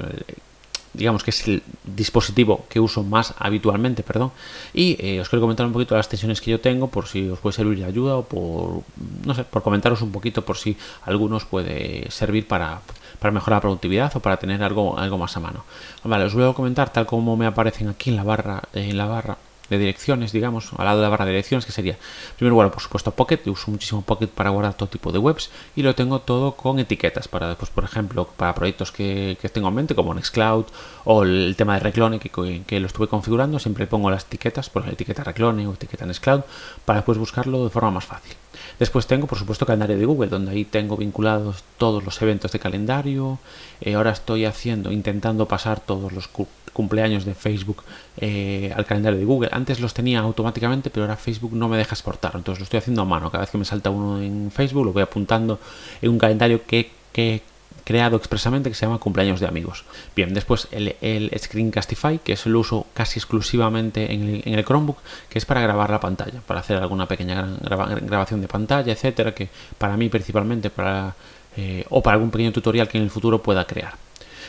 digamos 0.94 1.24
que 1.24 1.32
es 1.32 1.48
el 1.48 1.64
dispositivo 1.84 2.66
que 2.70 2.80
uso 2.80 3.04
más 3.04 3.34
habitualmente, 3.40 4.04
perdón, 4.04 4.32
y 4.76 5.18
os 5.18 5.28
quiero 5.28 5.42
comentar 5.42 5.66
un 5.66 5.74
poquito 5.74 5.96
las 5.96 6.06
extensiones 6.06 6.40
que 6.40 6.52
yo 6.52 6.60
tengo 6.60 6.88
por 6.88 7.08
si 7.08 7.28
os 7.30 7.40
puede 7.40 7.56
servir 7.56 7.80
de 7.80 7.86
ayuda 7.86 8.16
o 8.16 8.26
por, 8.26 8.84
no 9.26 9.34
sé, 9.34 9.44
por 9.44 9.64
comentaros 9.64 10.04
un 10.04 10.12
poquito 10.12 10.46
por 10.46 10.56
si 10.56 10.78
algunos 11.04 11.46
puede 11.46 12.12
servir 12.12 12.48
para, 12.48 12.82
para 13.24 13.32
mejorar 13.32 13.60
la 13.60 13.62
productividad 13.62 14.12
o 14.18 14.20
para 14.20 14.36
tener 14.36 14.62
algo, 14.62 15.00
algo 15.00 15.18
más 15.18 15.38
a 15.38 15.40
mano. 15.40 15.64
Vale, 16.04 16.26
os 16.26 16.34
voy 16.34 16.44
a 16.44 16.52
comentar 16.52 16.92
tal 16.92 17.06
como 17.06 17.38
me 17.38 17.46
aparecen 17.46 17.88
aquí 17.88 18.10
en 18.10 18.18
la 18.18 18.24
barra, 18.24 18.64
en 18.74 18.98
la 18.98 19.06
barra 19.06 19.38
direcciones, 19.78 20.32
digamos, 20.32 20.72
al 20.78 20.86
lado 20.86 20.98
de 20.98 21.04
la 21.04 21.10
barra 21.10 21.26
de 21.26 21.32
direcciones, 21.32 21.66
que 21.66 21.72
sería, 21.72 21.98
primero, 22.38 22.56
bueno, 22.56 22.72
por 22.72 22.82
supuesto, 22.82 23.12
Pocket, 23.12 23.40
uso 23.48 23.72
muchísimo 23.72 24.02
Pocket 24.02 24.28
para 24.28 24.50
guardar 24.50 24.74
todo 24.74 24.90
tipo 24.90 25.12
de 25.12 25.20
webs 25.20 25.50
y 25.76 25.84
lo 25.84 25.96
tengo 25.96 26.20
todo 26.20 26.54
con 26.54 26.80
etiquetas 26.80 27.28
para, 27.28 27.56
pues, 27.56 27.70
por 27.72 27.84
ejemplo, 27.84 28.28
para 28.38 28.56
proyectos 28.56 28.92
que, 28.92 29.38
que 29.42 29.50
tengo 29.50 29.68
en 29.70 29.76
mente, 29.76 29.96
como 29.96 30.14
Nextcloud 30.14 30.66
o 31.06 31.24
el 31.24 31.56
tema 31.58 31.76
de 31.76 31.80
Reclone, 31.82 32.20
que, 32.20 32.64
que 32.66 32.80
lo 32.80 32.88
estuve 32.88 33.08
configurando, 33.08 33.60
siempre 33.60 33.88
pongo 33.88 34.10
las 34.10 34.26
etiquetas, 34.26 34.70
por 34.70 34.86
la 34.86 34.92
etiqueta 34.94 35.24
Reclone 35.24 35.68
o 35.68 35.74
etiqueta 35.74 36.06
Nextcloud, 36.06 36.42
para 36.86 37.00
después 37.00 37.18
buscarlo 37.18 37.64
de 37.64 37.70
forma 37.70 37.92
más 37.92 38.06
fácil. 38.06 38.36
Después 38.80 39.08
tengo, 39.08 39.28
por 39.28 39.38
supuesto, 39.38 39.66
calendario 39.66 39.98
de 39.98 40.06
Google, 40.06 40.30
donde 40.30 40.52
ahí 40.52 40.66
tengo 40.66 40.98
vinculados 40.98 41.64
todos 41.78 42.04
los 42.04 42.22
eventos 42.22 42.52
de 42.52 42.60
calendario. 42.60 43.40
Eh, 43.82 43.96
ahora 43.96 44.12
estoy 44.12 44.46
haciendo, 44.46 44.92
intentando 44.92 45.48
pasar 45.48 45.80
todos 45.80 46.12
los 46.12 46.28
cumpleaños 46.74 47.24
de 47.26 47.34
Facebook 47.36 47.84
eh, 48.18 48.74
al 48.76 48.86
calendario 48.86 49.20
de 49.20 49.26
Google. 49.26 49.50
Antes 49.52 49.80
los 49.80 49.94
tenía 49.94 50.20
automáticamente, 50.20 50.90
pero 50.90 51.06
ahora 51.06 51.16
Facebook 51.16 51.54
no 51.54 51.70
me 51.70 51.78
deja 51.78 51.94
exportar. 51.94 52.34
Entonces 52.36 52.60
lo 52.60 52.64
estoy 52.64 52.80
haciendo 52.80 53.04
a 53.04 53.06
mano. 53.06 53.32
Cada 53.32 53.44
vez 53.44 53.52
que 53.52 53.58
me 53.58 53.66
salta 53.66 53.90
uno 53.90 54.22
en 54.22 54.52
Facebook, 54.52 54.86
lo 54.86 54.94
voy 54.94 55.04
apuntando 55.04 55.60
en 56.02 56.10
un 56.10 56.20
calendario 56.20 56.66
que, 56.66 56.92
que 57.12 57.42
creado 57.84 58.16
expresamente 58.16 58.70
que 58.70 58.76
se 58.76 58.86
llama 58.86 58.98
cumpleaños 58.98 59.40
de 59.40 59.48
amigos. 59.48 59.86
Bien, 60.16 60.34
después 60.34 60.68
el, 60.72 60.96
el 61.02 61.32
Screencastify, 61.38 62.20
que 62.20 62.34
es 62.34 62.46
el 62.46 62.56
uso 62.56 62.88
casi 62.94 63.20
exclusivamente 63.20 64.14
en 64.14 64.42
el, 64.46 64.66
Chromebook, 64.66 64.98
que 65.30 65.38
es 65.38 65.46
para 65.46 65.62
grabar 65.62 65.90
la 65.90 66.00
pantalla, 66.00 66.42
para 66.46 66.62
hacer 66.62 66.78
alguna 66.78 67.08
pequeña 67.08 67.46
grabación 67.62 68.42
de 68.42 68.48
pantalla, 68.48 68.92
etcétera, 68.94 69.34
que 69.34 69.50
para 69.78 69.98
mí 69.98 70.10
principalmente 70.10 70.70
para 70.70 71.16
eh, 71.56 71.86
o 71.90 72.02
para 72.02 72.16
algún 72.16 72.32
pequeño 72.32 72.52
tutorial 72.52 72.88
que 72.88 72.98
en 72.98 73.04
el 73.04 73.10
futuro 73.10 73.42
pueda 73.42 73.66
crear. 73.66 73.94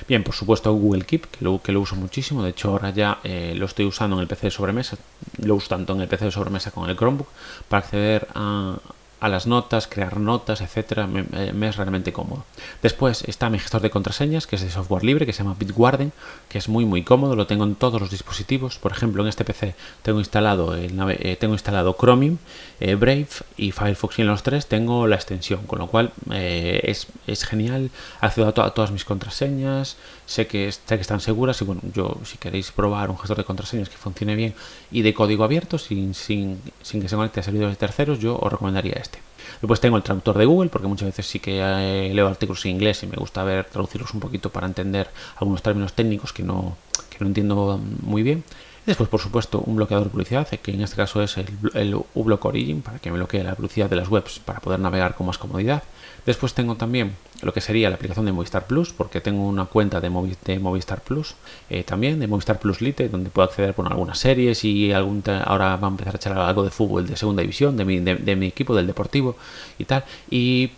Bien, 0.08 0.22
por 0.22 0.34
supuesto 0.34 0.72
Google 0.72 1.04
Keep, 1.04 1.26
que 1.26 1.44
lo, 1.44 1.60
que 1.62 1.72
lo 1.72 1.80
uso 1.80 1.96
muchísimo, 1.96 2.42
de 2.42 2.50
hecho 2.50 2.70
ahora 2.70 2.90
ya 2.90 3.18
eh, 3.24 3.54
lo 3.56 3.66
estoy 3.66 3.84
usando 3.86 4.16
en 4.16 4.22
el 4.22 4.28
PC 4.28 4.46
de 4.46 4.50
sobremesa, 4.50 4.96
lo 5.38 5.54
uso 5.54 5.68
tanto 5.68 5.94
en 5.94 6.00
el 6.00 6.08
PC 6.08 6.26
de 6.26 6.30
sobremesa 6.30 6.70
como 6.70 6.86
en 6.86 6.90
el 6.90 6.96
Chromebook, 6.96 7.28
para 7.68 7.84
acceder 7.84 8.28
a, 8.34 8.76
a 9.24 9.28
las 9.30 9.46
notas, 9.46 9.86
crear 9.86 10.20
notas, 10.20 10.60
etcétera, 10.60 11.06
me, 11.06 11.68
es 11.68 11.76
realmente 11.76 12.12
cómodo. 12.12 12.44
Después 12.82 13.24
está 13.26 13.48
mi 13.48 13.58
gestor 13.58 13.80
de 13.80 13.88
contraseñas, 13.88 14.46
que 14.46 14.56
es 14.56 14.62
de 14.62 14.70
software 14.70 15.02
libre, 15.02 15.24
que 15.24 15.32
se 15.32 15.42
llama 15.42 15.56
Bitwarden, 15.58 16.12
que 16.50 16.58
es 16.58 16.68
muy 16.68 16.84
muy 16.84 17.04
cómodo, 17.04 17.34
lo 17.34 17.46
tengo 17.46 17.64
en 17.64 17.74
todos 17.74 18.02
los 18.02 18.10
dispositivos. 18.10 18.76
Por 18.76 18.92
ejemplo, 18.92 19.22
en 19.22 19.30
este 19.30 19.46
PC 19.46 19.76
tengo 20.02 20.18
instalado 20.18 20.74
el 20.74 20.92
eh, 21.08 21.36
tengo 21.40 21.54
instalado 21.54 21.96
Chromium, 21.98 22.36
eh, 22.80 22.96
Brave 22.96 23.28
y 23.56 23.72
Firefox 23.72 24.18
y 24.18 24.22
en 24.22 24.28
los 24.28 24.42
tres 24.42 24.66
tengo 24.66 25.06
la 25.06 25.16
extensión, 25.16 25.62
con 25.66 25.78
lo 25.78 25.86
cual 25.86 26.12
eh, 26.30 26.82
es, 26.84 27.06
es, 27.26 27.44
genial, 27.44 27.90
accedo 28.20 28.46
a, 28.46 28.66
a, 28.66 28.74
todas 28.74 28.90
mis 28.90 29.06
contraseñas, 29.06 29.96
sé 30.26 30.46
que, 30.46 30.70
sé 30.70 30.80
que 30.96 31.00
están 31.00 31.20
seguras 31.20 31.62
y 31.62 31.64
bueno, 31.64 31.80
yo 31.94 32.18
si 32.24 32.36
queréis 32.36 32.72
probar 32.72 33.08
un 33.08 33.18
gestor 33.18 33.38
de 33.38 33.44
contraseñas 33.44 33.88
que 33.88 33.96
funcione 33.96 34.36
bien 34.36 34.54
y 34.90 35.00
de 35.00 35.14
código 35.14 35.44
abierto, 35.44 35.78
sin, 35.78 36.12
sin, 36.12 36.60
sin 36.82 37.00
que 37.00 37.08
se 37.08 37.16
conecte 37.16 37.40
a 37.40 37.42
servidores 37.42 37.76
de 37.76 37.78
terceros, 37.78 38.18
yo 38.18 38.38
os 38.38 38.52
recomendaría 38.52 38.94
este. 38.94 39.13
Después 39.60 39.80
tengo 39.80 39.96
el 39.96 40.02
traductor 40.02 40.36
de 40.38 40.44
Google, 40.44 40.70
porque 40.70 40.86
muchas 40.86 41.06
veces 41.06 41.26
sí 41.26 41.38
que 41.38 41.60
eh, 41.60 42.12
leo 42.14 42.26
artículos 42.26 42.64
en 42.64 42.72
inglés 42.72 43.02
y 43.02 43.06
me 43.06 43.16
gusta 43.16 43.44
ver 43.44 43.64
traducirlos 43.64 44.12
un 44.14 44.20
poquito 44.20 44.50
para 44.50 44.66
entender 44.66 45.08
algunos 45.36 45.62
términos 45.62 45.92
técnicos 45.92 46.32
que 46.32 46.42
no, 46.42 46.76
que 47.10 47.18
no 47.20 47.26
entiendo 47.26 47.80
muy 48.02 48.22
bien. 48.22 48.44
Después, 48.86 49.08
por 49.08 49.20
supuesto, 49.20 49.60
un 49.60 49.76
bloqueador 49.76 50.04
de 50.04 50.10
publicidad, 50.10 50.46
que 50.46 50.72
en 50.72 50.82
este 50.82 50.96
caso 50.96 51.22
es 51.22 51.38
el, 51.38 51.46
el 51.72 51.94
uBlock 52.14 52.44
Origin, 52.44 52.82
para 52.82 52.98
que 52.98 53.10
me 53.10 53.16
bloquee 53.16 53.42
la 53.42 53.54
publicidad 53.54 53.88
de 53.88 53.96
las 53.96 54.08
webs 54.08 54.40
para 54.40 54.60
poder 54.60 54.80
navegar 54.80 55.14
con 55.14 55.26
más 55.26 55.38
comodidad. 55.38 55.82
Después 56.26 56.54
tengo 56.54 56.76
también 56.76 57.16
lo 57.42 57.52
que 57.52 57.60
sería 57.60 57.90
la 57.90 57.96
aplicación 57.96 58.24
de 58.24 58.32
Movistar 58.32 58.66
Plus, 58.66 58.92
porque 58.92 59.20
tengo 59.20 59.46
una 59.46 59.66
cuenta 59.66 60.00
de, 60.00 60.08
Movistar 60.10 61.02
Plus, 61.02 61.34
eh, 61.68 61.84
también 61.84 62.18
de 62.18 62.26
Movistar 62.26 62.58
Plus 62.58 62.80
Lite, 62.80 63.08
donde 63.08 63.30
puedo 63.30 63.48
acceder 63.48 63.74
a 63.76 63.86
algunas 63.88 64.18
series 64.18 64.64
y 64.64 64.92
algún 64.92 65.22
ahora 65.44 65.76
va 65.76 65.88
a 65.88 65.90
empezar 65.90 66.14
a 66.14 66.16
echar 66.16 66.38
algo 66.38 66.62
de 66.62 66.70
fútbol 66.70 67.06
de 67.06 67.16
segunda 67.16 67.42
división, 67.42 67.76
de 67.76 67.84
mi, 67.84 68.00
de 68.00 68.36
mi 68.36 68.46
equipo, 68.46 68.74
del 68.74 68.86
deportivo 68.86 69.36
y 69.78 69.84
tal. 69.84 70.04
Y 70.30 70.70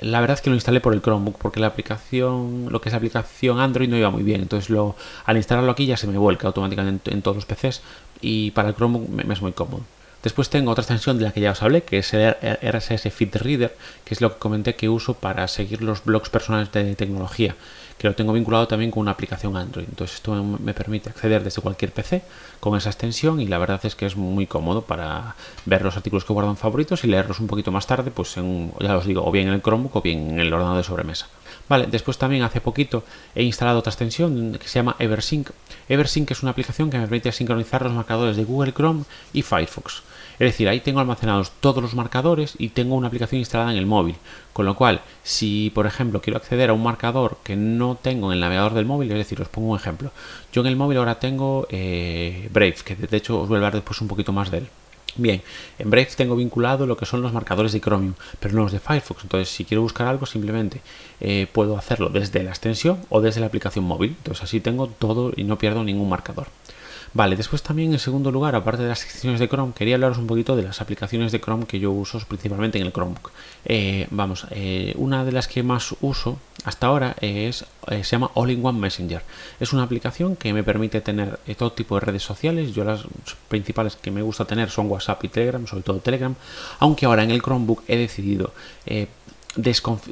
la 0.00 0.20
verdad 0.20 0.36
es 0.36 0.40
que 0.40 0.50
lo 0.50 0.56
instalé 0.56 0.80
por 0.80 0.94
el 0.94 1.02
Chromebook 1.02 1.36
porque 1.38 1.60
la 1.60 1.66
aplicación, 1.66 2.66
lo 2.70 2.80
que 2.80 2.88
es 2.88 2.92
la 2.92 2.98
aplicación 2.98 3.60
Android 3.60 3.88
no 3.88 3.96
iba 3.96 4.10
muy 4.10 4.22
bien. 4.22 4.40
Entonces 4.40 4.70
lo, 4.70 4.96
al 5.26 5.36
instalarlo 5.36 5.70
aquí 5.70 5.86
ya 5.86 5.96
se 5.96 6.06
me 6.06 6.18
vuelca 6.18 6.46
automáticamente 6.46 7.12
en, 7.12 7.22
todos 7.22 7.36
los 7.36 7.46
PCs 7.46 7.82
y 8.20 8.50
para 8.52 8.68
el 8.68 8.74
Chromebook 8.74 9.08
me, 9.08 9.32
es 9.32 9.42
muy 9.42 9.52
cómodo. 9.52 9.82
Después 10.22 10.50
tengo 10.50 10.70
otra 10.70 10.82
extensión 10.82 11.18
de 11.18 11.24
la 11.24 11.32
que 11.32 11.40
ya 11.40 11.52
os 11.52 11.62
hablé, 11.62 11.82
que 11.82 11.98
es 11.98 12.12
el 12.12 12.34
RSS 12.62 13.10
Feed 13.12 13.36
Reader, 13.36 13.76
que 14.04 14.14
es 14.14 14.20
lo 14.20 14.34
que 14.34 14.38
comenté 14.38 14.74
que 14.74 14.88
uso 14.88 15.14
para 15.14 15.48
seguir 15.48 15.82
los 15.82 16.04
blogs 16.04 16.28
personales 16.28 16.70
de 16.72 16.94
tecnología 16.94 17.56
que 18.00 18.08
lo 18.08 18.14
tengo 18.14 18.32
vinculado 18.32 18.66
también 18.66 18.90
con 18.90 19.02
una 19.02 19.10
aplicación 19.10 19.58
Android. 19.58 19.84
Entonces 19.86 20.16
esto 20.16 20.32
me 20.42 20.72
permite 20.72 21.10
acceder 21.10 21.44
desde 21.44 21.60
cualquier 21.60 21.92
PC 21.92 22.22
con 22.58 22.74
esa 22.74 22.88
extensión 22.88 23.42
y 23.42 23.46
la 23.46 23.58
verdad 23.58 23.78
es 23.84 23.94
que 23.94 24.06
es 24.06 24.16
muy 24.16 24.46
cómodo 24.46 24.80
para 24.80 25.36
ver 25.66 25.82
los 25.82 25.98
artículos 25.98 26.24
que 26.24 26.32
guardo 26.32 26.48
en 26.48 26.56
favoritos 26.56 27.04
y 27.04 27.08
leerlos 27.08 27.40
un 27.40 27.46
poquito 27.46 27.70
más 27.72 27.86
tarde, 27.86 28.10
pues 28.10 28.38
en, 28.38 28.72
ya 28.80 28.96
os 28.96 29.04
digo, 29.04 29.22
o 29.26 29.30
bien 29.30 29.48
en 29.48 29.54
el 29.54 29.60
Chromebook 29.60 29.96
o 29.96 30.00
bien 30.00 30.30
en 30.30 30.40
el 30.40 30.50
ordenador 30.50 30.78
de 30.78 30.84
sobremesa. 30.84 31.28
Vale, 31.68 31.86
después 31.86 32.18
también 32.18 32.42
hace 32.42 32.60
poquito 32.60 33.04
he 33.34 33.42
instalado 33.42 33.78
otra 33.78 33.90
extensión 33.90 34.58
que 34.60 34.68
se 34.68 34.78
llama 34.78 34.96
Eversync. 34.98 35.50
Eversync 35.88 36.30
es 36.30 36.42
una 36.42 36.52
aplicación 36.52 36.90
que 36.90 36.98
me 36.98 37.04
permite 37.04 37.32
sincronizar 37.32 37.82
los 37.82 37.92
marcadores 37.92 38.36
de 38.36 38.44
Google 38.44 38.72
Chrome 38.72 39.04
y 39.32 39.42
Firefox. 39.42 40.02
decir, 40.38 40.68
ahí 40.68 40.80
tengo 40.80 41.00
almacenados 41.00 41.52
todos 41.60 41.82
los 41.82 41.94
marcadores 41.94 42.54
y 42.58 42.70
tengo 42.70 42.94
una 42.94 43.08
aplicación 43.08 43.38
instalada 43.38 43.72
en 43.72 43.78
el 43.78 43.86
móvil. 43.86 44.16
Con 44.52 44.66
lo 44.66 44.74
cual, 44.74 45.00
si 45.22 45.70
por 45.74 45.86
ejemplo 45.86 46.20
quiero 46.20 46.38
acceder 46.38 46.70
a 46.70 46.72
un 46.72 46.82
marcador 46.82 47.38
que 47.44 47.56
no 47.56 47.98
tengo 48.00 48.28
en 48.28 48.34
el 48.34 48.40
navegador 48.40 48.74
del 48.74 48.86
móvil, 48.86 49.10
es 49.12 49.18
decir, 49.18 49.40
os 49.40 49.48
pongo 49.48 49.70
un 49.70 49.78
ejemplo. 49.78 50.12
Yo 50.52 50.62
en 50.62 50.66
el 50.68 50.76
móvil 50.76 50.98
ahora 50.98 51.18
tengo 51.18 51.66
eh, 51.70 52.48
Brave, 52.52 52.76
que 52.84 52.94
de 52.94 53.16
hecho 53.16 53.40
os 53.40 53.48
voy 53.48 53.56
a 53.56 53.58
hablar 53.58 53.74
después 53.74 54.00
un 54.00 54.08
poquito 54.08 54.32
más 54.32 54.50
de 54.50 54.58
él. 54.58 54.68
Bien, 55.16 55.42
en 55.78 55.90
Brave 55.90 56.08
tengo 56.16 56.36
vinculado 56.36 56.86
lo 56.86 56.96
que 56.96 57.06
son 57.06 57.22
los 57.22 57.32
marcadores 57.32 57.72
de 57.72 57.80
Chromium, 57.80 58.14
pero 58.38 58.54
no 58.54 58.62
los 58.62 58.72
de 58.72 58.80
Firefox. 58.80 59.24
Entonces, 59.24 59.48
si 59.48 59.64
quiero 59.64 59.82
buscar 59.82 60.06
algo, 60.06 60.26
simplemente 60.26 60.80
eh, 61.20 61.46
puedo 61.52 61.76
hacerlo 61.76 62.08
desde 62.08 62.42
la 62.42 62.50
extensión 62.50 63.00
o 63.08 63.20
desde 63.20 63.40
la 63.40 63.46
aplicación 63.46 63.84
móvil. 63.84 64.14
Entonces, 64.18 64.44
así 64.44 64.60
tengo 64.60 64.86
todo 64.86 65.32
y 65.34 65.44
no 65.44 65.58
pierdo 65.58 65.82
ningún 65.84 66.08
marcador. 66.08 66.46
Vale, 67.12 67.34
después 67.34 67.62
también 67.62 67.92
en 67.92 67.98
segundo 67.98 68.30
lugar, 68.30 68.54
aparte 68.54 68.84
de 68.84 68.88
las 68.88 69.02
extensiones 69.02 69.40
de 69.40 69.48
Chrome, 69.48 69.72
quería 69.74 69.96
hablaros 69.96 70.18
un 70.18 70.28
poquito 70.28 70.54
de 70.54 70.62
las 70.62 70.80
aplicaciones 70.80 71.32
de 71.32 71.40
Chrome 71.40 71.66
que 71.66 71.80
yo 71.80 71.90
uso 71.90 72.20
principalmente 72.20 72.78
en 72.78 72.86
el 72.86 72.92
Chromebook. 72.92 73.32
Eh, 73.64 74.06
vamos, 74.10 74.46
eh, 74.50 74.94
una 74.96 75.24
de 75.24 75.32
las 75.32 75.48
que 75.48 75.64
más 75.64 75.94
uso 76.00 76.38
hasta 76.64 76.86
ahora 76.86 77.16
es, 77.20 77.64
se 77.88 78.02
llama 78.02 78.30
All-in-One 78.34 78.78
Messenger. 78.78 79.22
Es 79.58 79.72
una 79.72 79.82
aplicación 79.82 80.36
que 80.36 80.52
me 80.52 80.62
permite 80.62 81.00
tener 81.00 81.38
todo 81.58 81.72
tipo 81.72 81.96
de 81.96 82.02
redes 82.02 82.22
sociales. 82.22 82.74
Yo 82.74 82.84
las 82.84 83.02
principales 83.48 83.96
que 83.96 84.12
me 84.12 84.22
gusta 84.22 84.44
tener 84.44 84.70
son 84.70 84.88
WhatsApp 84.88 85.24
y 85.24 85.28
Telegram, 85.28 85.66
sobre 85.66 85.82
todo 85.82 85.98
Telegram. 85.98 86.34
Aunque 86.78 87.06
ahora 87.06 87.24
en 87.24 87.30
el 87.32 87.42
Chromebook 87.42 87.82
he 87.88 87.96
decidido 87.96 88.52
eh, 88.86 89.08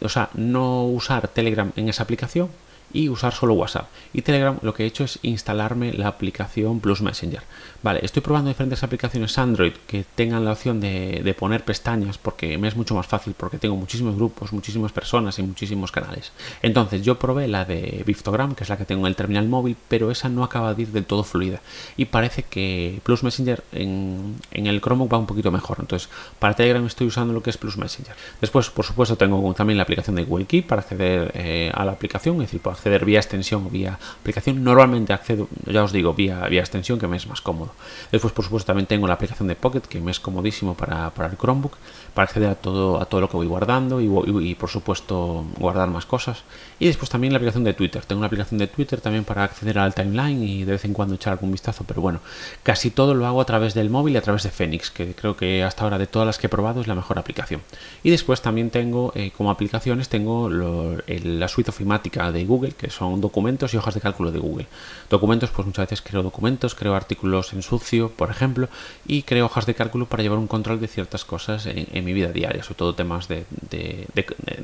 o 0.02 0.09
sea, 0.09 0.31
no 0.35 0.85
usar 0.87 1.28
Telegram 1.28 1.71
en 1.76 1.88
esa 1.88 2.02
aplicación 2.02 2.49
y 2.92 3.09
usar 3.09 3.33
solo 3.35 3.54
WhatsApp. 3.54 3.88
Y 4.12 4.23
Telegram 4.23 4.59
lo 4.62 4.75
que 4.75 4.85
he 4.85 4.87
hecho 4.87 5.04
es 5.04 5.18
instalarme 5.23 5.92
la 5.92 6.09
aplicación 6.09 6.80
Plus 6.80 7.02
Messenger. 7.02 7.42
Vale, 7.83 8.00
estoy 8.02 8.23
probando 8.23 8.49
diferentes 8.49 8.83
aplicaciones 8.83 9.38
Android 9.38 9.73
que 9.87 10.04
tengan 10.14 10.45
la 10.45 10.52
opción 10.52 10.80
de, 10.80 11.21
de, 11.23 11.35
poner 11.35 11.64
pestañas 11.64 12.18
porque 12.18 12.59
me 12.59 12.68
es 12.68 12.76
mucho 12.76 12.95
más 12.95 13.07
fácil 13.07 13.35
porque 13.37 13.59
tengo 13.59 13.76
muchísimos 13.76 14.16
grupos, 14.16 14.52
muchísimas 14.52 14.92
personas 14.92 15.38
y 15.38 15.42
muchísimos 15.42 15.92
canales. 15.92 16.33
Entonces 16.62 17.02
yo 17.02 17.18
probé 17.18 17.47
la 17.47 17.64
de 17.64 18.02
Biftogram, 18.07 18.54
que 18.54 18.64
es 18.64 18.71
la 18.71 18.76
que 18.76 18.85
tengo 18.85 19.02
en 19.02 19.09
el 19.09 19.16
terminal 19.16 19.49
móvil, 19.49 19.76
pero 19.88 20.11
esa 20.11 20.28
no 20.28 20.42
acaba 20.42 20.75
de 20.75 20.83
ir 20.83 20.88
del 20.88 21.04
todo 21.04 21.23
fluida. 21.23 21.61
Y 21.97 22.07
parece 22.07 22.42
que 22.42 23.00
Plus 23.04 23.23
Messenger 23.23 23.62
en, 23.73 24.37
en 24.50 24.66
el 24.66 24.80
Chromebook 24.80 25.12
va 25.12 25.18
un 25.18 25.26
poquito 25.26 25.52
mejor. 25.52 25.78
Entonces 25.80 26.09
para 26.38 26.54
Telegram 26.54 26.85
estoy 26.87 27.07
usando 27.07 27.33
lo 27.33 27.42
que 27.42 27.50
es 27.50 27.59
Plus 27.59 27.76
Messenger. 27.76 28.14
Después, 28.40 28.71
por 28.71 28.85
supuesto, 28.85 29.16
tengo 29.16 29.54
también 29.54 29.76
la 29.76 29.83
aplicación 29.83 30.16
de 30.16 30.26
Keep 30.47 30.66
para 30.66 30.83
acceder 30.83 31.33
eh, 31.35 31.71
a 31.75 31.85
la 31.85 31.92
aplicación, 31.92 32.37
es 32.37 32.42
decir, 32.42 32.61
acceder 32.78 33.04
vía 33.04 33.18
extensión 33.18 33.66
o 33.66 33.70
vía 33.70 33.99
aplicación. 34.20 34.64
Normalmente 34.64 35.12
accedo, 35.12 35.49
ya 35.66 35.85
os 35.85 35.92
digo, 35.92 36.14
vía, 36.14 36.47
vía 36.49 36.61
extensión, 36.61 36.99
que 36.99 37.06
me 37.06 37.16
es 37.16 37.26
más 37.26 37.40
cómodo. 37.40 37.73
Después, 38.11 38.32
por 38.32 38.44
supuesto, 38.44 38.68
también 38.68 38.87
tengo 38.87 39.06
la 39.06 39.14
aplicación 39.14 39.49
de 39.49 39.56
Pocket, 39.56 39.82
que 39.82 40.00
me 40.00 40.11
es 40.11 40.20
comodísimo 40.20 40.75
para, 40.75 41.11
para 41.11 41.28
el 41.28 41.37
Chromebook, 41.37 41.76
para 42.14 42.25
acceder 42.25 42.50
a 42.50 42.54
todo, 42.54 43.00
a 43.00 43.04
todo 43.04 43.20
lo 43.20 43.28
que 43.28 43.37
voy 43.37 43.47
guardando 43.47 44.00
y, 44.00 44.08
y, 44.49 44.54
por 44.54 44.70
supuesto, 44.70 45.44
guardar 45.58 45.88
más 45.88 46.06
cosas. 46.06 46.44
Y 46.78 46.87
después 46.87 47.11
también 47.11 47.32
la 47.32 47.38
aplicación 47.38 47.64
de 47.64 47.75
Twitter. 47.75 48.04
Tengo 48.04 48.20
una 48.20 48.26
aplicación 48.26 48.58
de 48.58 48.68
Twitter 48.68 49.00
también 49.00 49.25
para 49.25 49.44
acceder 49.44 49.78
al 49.78 49.94
timeline 49.94 50.42
y 50.42 50.64
de 50.64 50.73
vez 50.73 50.85
en 50.85 50.92
cuando 50.92 51.14
echar 51.14 51.32
algún 51.32 51.50
vistazo. 51.52 51.85
Pero 51.87 52.00
bueno, 52.00 52.20
casi 52.62 52.90
todo 52.90 53.14
lo 53.14 53.26
hago 53.26 53.40
a 53.40 53.44
través 53.44 53.75
del 53.75 53.90
móvil 53.90 54.14
y 54.14 54.16
a 54.16 54.23
través 54.23 54.42
de 54.44 54.50
Phoenix, 54.50 54.90
que 54.90 55.14
creo 55.14 55.37
que 55.37 55.62
hasta 55.64 55.85
ahora 55.85 55.99
de 55.99 56.06
todas 56.06 56.26
las 56.26 56.38
que 56.38 56.47
he 56.47 56.50
probado 56.50 56.80
es 56.80 56.87
la 56.87 56.94
mejor 56.94 57.18
aplicación. 57.18 57.62
Y 58.02 58.11
después 58.11 58.40
también 58.42 58.70
tengo 58.70 59.12
eh, 59.14 59.32
como 59.37 59.50
aplicaciones, 59.50 60.08
tengo 60.08 60.49
la 60.50 61.49
suite 61.49 61.70
ofimática 61.70 62.30
de 62.32 62.44
Google, 62.44 62.68
que 62.75 62.91
son 62.91 63.21
documentos 63.21 63.75
y 63.75 63.77
hojas 63.77 63.95
de 63.95 64.01
cálculo 64.01 64.31
de 64.31 64.39
Google. 64.39 64.67
Documentos, 65.11 65.51
pues 65.51 65.67
muchas 65.67 65.87
veces 65.87 66.03
creo 66.03 66.23
documentos, 66.23 66.75
creo 66.75 66.95
artículos 66.95 67.53
en 67.53 67.63
sucio, 67.63 68.11
por 68.11 68.31
ejemplo, 68.31 68.69
y 69.07 69.23
creo 69.23 69.47
hojas 69.47 69.67
de 69.67 69.75
cálculo 69.75 70.07
para 70.07 70.23
llevar 70.23 70.39
un 70.39 70.47
control 70.47 70.81
de 70.81 70.89
ciertas 70.89 71.25
cosas 71.25 71.67
en, 71.67 72.05
mi 72.05 72.13
vida 72.13 72.33
diaria, 72.33 72.63
sobre 72.63 72.77
todo 72.77 72.95
temas 72.95 73.29
de, 73.29 73.45
de, 73.71 74.07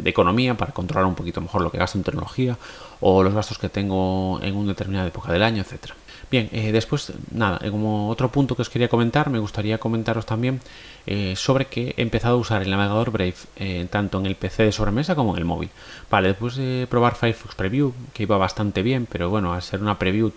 economía, 0.04 0.56
para 0.56 0.72
controlar 0.72 1.06
un 1.06 1.14
poquito 1.14 1.40
mejor 1.40 1.62
lo 1.62 1.70
que 1.70 1.78
gasto 1.78 1.98
en 1.98 2.04
tecnología 2.04 2.56
o 3.00 3.22
los 3.22 3.34
gastos 3.34 3.58
que 3.58 3.68
tengo 3.68 4.38
en 4.42 4.56
una 4.56 4.68
determinada 4.68 5.08
época 5.08 5.32
del 5.32 5.42
año, 5.42 5.62
etcétera. 5.62 5.94
Bien, 6.30 6.48
eh, 6.52 6.72
después, 6.72 7.12
nada, 7.32 7.58
eh, 7.62 7.70
como 7.70 8.08
otro 8.08 8.30
punto 8.30 8.56
que 8.56 8.62
os 8.62 8.70
quería 8.70 8.88
comentar, 8.88 9.30
me 9.30 9.38
gustaría 9.38 9.78
comentaros 9.78 10.26
también 10.26 10.60
eh, 11.06 11.34
sobre 11.36 11.66
que 11.66 11.94
he 11.96 12.02
empezado 12.02 12.36
a 12.36 12.38
usar 12.38 12.62
el 12.62 12.70
navegador 12.70 13.10
Brave 13.10 13.34
eh, 13.56 13.86
tanto 13.90 14.18
en 14.18 14.26
el 14.26 14.36
PC 14.36 14.64
de 14.64 14.72
sobremesa 14.72 15.14
como 15.14 15.32
en 15.32 15.38
el 15.38 15.44
móvil. 15.44 15.70
Vale, 16.10 16.28
después 16.28 16.56
de 16.56 16.86
probar 16.88 17.14
Firefox 17.14 17.54
Preview, 17.54 17.92
que 18.12 18.22
iba 18.22 18.38
bastante 18.38 18.82
bien, 18.82 19.06
pero 19.10 19.28
bueno, 19.28 19.52
al 19.52 19.62
ser 19.62 19.82
una 19.82 19.98
preview 19.98 20.32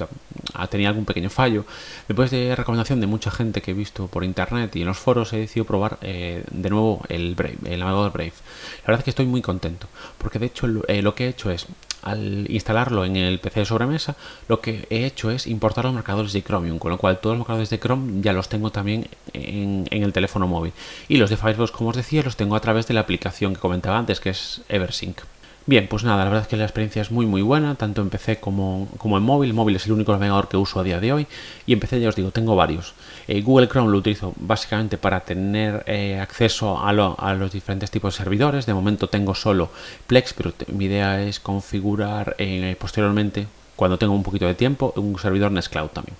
tenido 0.70 0.90
algún 0.90 1.06
pequeño 1.06 1.30
fallo. 1.30 1.66
Después 2.08 2.32
de 2.32 2.56
recomendación 2.56 3.00
de 3.00 3.08
mucha 3.08 3.32
gente 3.32 3.62
que 3.62 3.72
he 3.72 3.74
visto 3.74 4.08
por 4.08 4.24
internet 4.24 4.76
y 4.76 4.82
en 4.82 4.88
los 4.88 4.98
foros, 4.98 5.32
he 5.34 5.38
decidido 5.38 5.66
probar 5.66 6.00
de 6.00 6.70
nuevo 6.70 7.02
el 7.10 7.36
Brave, 7.36 7.58
el 7.66 7.80
navegador 7.80 8.12
Brave. 8.12 8.34
La 8.82 8.88
verdad 8.88 9.00
es 9.00 9.04
que 9.06 9.10
estoy 9.12 9.26
muy 9.26 9.42
contento, 9.42 9.88
porque 10.18 10.40
de 10.40 10.48
hecho 10.48 10.68
lo 10.68 11.16
que 11.16 11.26
he 11.26 11.30
hecho 11.30 11.52
es 11.52 11.68
al 12.02 12.50
instalarlo 12.50 13.06
en 13.06 13.16
el 13.16 13.40
PC 13.40 13.62
de 13.62 13.66
sobremesa, 13.66 14.16
lo 14.48 14.62
que 14.62 14.88
he 14.90 15.06
hecho 15.06 15.32
es 15.32 15.48
importar 15.48 15.86
los 15.86 15.94
marcadores 15.94 16.34
de 16.34 16.44
Chromium, 16.44 16.80
con 16.80 16.92
lo 16.92 16.98
cual 16.98 17.20
todos 17.20 17.36
los 17.36 17.40
marcadores 17.40 17.70
de 17.70 17.80
Chrome 17.80 18.22
ya 18.22 18.34
los 18.34 18.50
tengo 18.50 18.72
también 18.72 19.08
en, 19.34 19.88
en 19.92 20.04
el 20.04 20.14
teléfono 20.14 20.48
móvil. 20.48 20.74
Y 21.08 21.18
los 21.18 21.30
de 21.30 21.38
Firefox, 21.38 21.72
como 21.72 21.90
os 21.90 21.96
decía, 21.96 22.24
los 22.24 22.36
tengo 22.36 22.56
a 22.56 22.62
través 22.62 22.88
de 22.88 22.94
la 22.94 23.02
aplicación 23.02 23.54
que 23.54 23.60
comentaba 23.60 23.98
antes, 23.98 24.20
que 24.20 24.30
es 24.30 24.62
Eversync. 24.70 25.22
Bien, 25.68 25.86
pues 25.90 26.06
nada, 26.06 26.20
la 26.20 26.30
verdad 26.30 26.44
es 26.44 26.48
que 26.48 26.56
la 26.56 26.64
experiencia 26.64 27.02
es 27.02 27.12
muy 27.12 27.26
muy 27.26 27.42
buena, 27.42 27.76
tanto 27.76 28.02
en 28.02 28.10
PC 28.10 28.40
como, 28.40 28.88
como 28.98 29.18
en 29.18 29.24
móvil. 29.24 29.54
Móvil 29.54 29.76
es 29.76 29.86
el 29.86 29.92
único 29.92 30.14
navegador 30.14 30.48
que 30.48 30.56
uso 30.56 30.80
a 30.80 30.84
día 30.84 31.02
de 31.02 31.12
hoy. 31.12 31.28
Y 31.66 31.74
en 31.74 31.82
PC 31.82 32.00
ya 32.00 32.08
os 32.08 32.16
digo, 32.16 32.32
tengo 32.32 32.56
varios. 32.56 32.94
Eh, 33.28 33.42
Google 33.42 33.68
Chrome 33.68 33.92
lo 33.92 33.98
utilizo 33.98 34.34
básicamente 34.38 34.98
para 34.98 35.20
tener 35.26 35.84
eh, 35.86 36.20
acceso 36.22 36.80
a, 36.80 36.94
lo, 36.94 37.20
a, 37.20 37.34
los 37.34 37.52
diferentes 37.52 37.92
tipos 37.92 38.14
de 38.14 38.24
servidores. 38.24 38.66
De 38.66 38.74
momento 38.74 39.10
tengo 39.10 39.36
solo 39.36 39.70
Plex, 40.08 40.32
pero 40.32 40.54
mi 40.72 40.86
idea 40.86 41.22
es 41.22 41.42
configurar 41.42 42.38
eh, 42.38 42.78
posteriormente, 42.80 43.48
cuando 43.76 43.98
tengo 43.98 44.14
un 44.14 44.24
poquito 44.24 44.48
de 44.48 44.56
tiempo, 44.56 44.94
un 44.96 45.20
servidor 45.20 45.52
Nextcloud 45.52 45.90
también. 45.90 46.16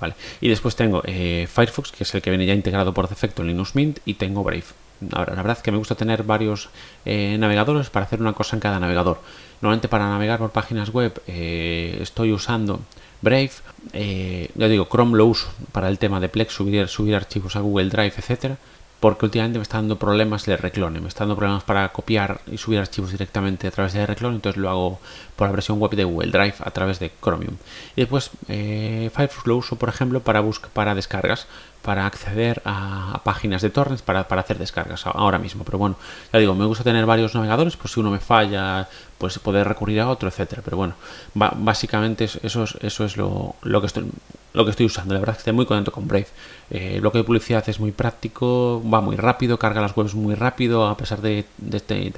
Vale. 0.00 0.14
Y 0.40 0.48
después 0.48 0.74
tengo 0.74 1.02
Firefox, 1.02 1.92
que 1.92 2.02
es 2.02 2.12
el 2.16 2.20
que 2.20 2.30
viene 2.30 2.46
ya 2.46 2.54
integrado 2.54 2.92
por 2.92 3.08
defecto 3.08 3.42
en 3.42 3.48
Linux 3.48 3.76
Mint, 3.76 4.00
y 4.04 4.14
tengo 4.14 4.42
Brave. 4.42 4.64
Ahora, 5.12 5.34
la 5.34 5.42
verdad 5.42 5.58
es 5.58 5.62
que 5.62 5.72
me 5.72 5.78
gusta 5.78 5.94
tener 5.94 6.22
varios 6.22 6.68
eh, 7.04 7.36
navegadores 7.38 7.90
para 7.90 8.06
hacer 8.06 8.20
una 8.20 8.32
cosa 8.32 8.56
en 8.56 8.60
cada 8.60 8.78
navegador. 8.78 9.20
Normalmente 9.60 9.88
para 9.88 10.08
navegar 10.08 10.38
por 10.38 10.50
páginas 10.50 10.90
web 10.90 11.20
eh, 11.26 11.98
estoy 12.00 12.32
usando 12.32 12.80
Brave. 13.20 13.52
Eh, 13.92 14.50
ya 14.54 14.68
digo, 14.68 14.88
Chrome 14.90 15.16
lo 15.16 15.26
uso 15.26 15.48
para 15.72 15.88
el 15.88 15.98
tema 15.98 16.20
de 16.20 16.28
Plex, 16.28 16.52
subir, 16.52 16.88
subir 16.88 17.14
archivos 17.14 17.56
a 17.56 17.60
Google 17.60 17.88
Drive, 17.88 18.14
etcétera 18.16 18.56
porque 19.02 19.24
últimamente 19.24 19.58
me 19.58 19.64
está 19.64 19.78
dando 19.78 19.98
problemas 19.98 20.46
de 20.46 20.56
reclone, 20.56 21.00
me 21.00 21.08
está 21.08 21.24
dando 21.24 21.34
problemas 21.34 21.64
para 21.64 21.88
copiar 21.88 22.40
y 22.46 22.56
subir 22.56 22.78
archivos 22.78 23.10
directamente 23.10 23.66
a 23.66 23.72
través 23.72 23.94
de 23.94 24.06
reclone, 24.06 24.36
entonces 24.36 24.62
lo 24.62 24.70
hago 24.70 25.00
por 25.34 25.48
la 25.48 25.52
versión 25.52 25.80
web 25.80 25.90
de 25.96 26.04
Google 26.04 26.30
Drive 26.30 26.54
a 26.60 26.70
través 26.70 27.00
de 27.00 27.10
Chromium. 27.20 27.56
Y 27.96 28.02
después 28.02 28.30
eh, 28.46 29.10
Firefox 29.12 29.44
lo 29.48 29.56
uso, 29.56 29.74
por 29.74 29.88
ejemplo, 29.88 30.20
para, 30.20 30.40
para 30.72 30.94
descargas, 30.94 31.48
para 31.82 32.06
acceder 32.06 32.62
a, 32.64 33.20
páginas 33.24 33.62
de 33.62 33.70
torrents 33.70 34.02
para, 34.02 34.28
para, 34.28 34.40
hacer 34.40 34.58
descargas 34.58 35.06
ahora 35.06 35.38
mismo. 35.38 35.64
Pero 35.64 35.78
bueno, 35.78 35.96
ya 36.32 36.38
digo, 36.38 36.54
me 36.54 36.64
gusta 36.64 36.84
tener 36.84 37.04
varios 37.06 37.34
navegadores, 37.34 37.76
pues 37.76 37.92
si 37.92 38.00
uno 38.00 38.10
me 38.10 38.20
falla, 38.20 38.88
pues 39.18 39.38
poder 39.38 39.68
recurrir 39.68 40.00
a 40.00 40.08
otro, 40.08 40.28
etcétera. 40.28 40.62
Pero 40.64 40.76
bueno, 40.76 40.94
básicamente 41.34 42.24
eso 42.24 42.62
es, 42.64 42.76
eso 42.80 43.04
es 43.04 43.16
lo, 43.16 43.56
lo 43.62 43.80
que 43.80 43.86
estoy 43.88 44.04
lo 44.52 44.64
que 44.64 44.70
estoy 44.70 44.86
usando. 44.86 45.14
La 45.14 45.20
verdad 45.20 45.34
es 45.34 45.38
que 45.38 45.40
estoy 45.42 45.52
muy 45.54 45.66
contento 45.66 45.92
con 45.92 46.06
Brave. 46.06 46.26
Eh, 46.70 46.92
el 46.94 47.00
bloque 47.00 47.18
de 47.18 47.24
publicidad 47.24 47.66
es 47.68 47.80
muy 47.80 47.92
práctico, 47.92 48.82
va 48.88 49.00
muy 49.00 49.16
rápido, 49.16 49.58
carga 49.58 49.80
las 49.80 49.96
webs 49.96 50.14
muy 50.14 50.34
rápido, 50.34 50.86
a 50.86 50.96
pesar 50.96 51.20
de, 51.20 51.44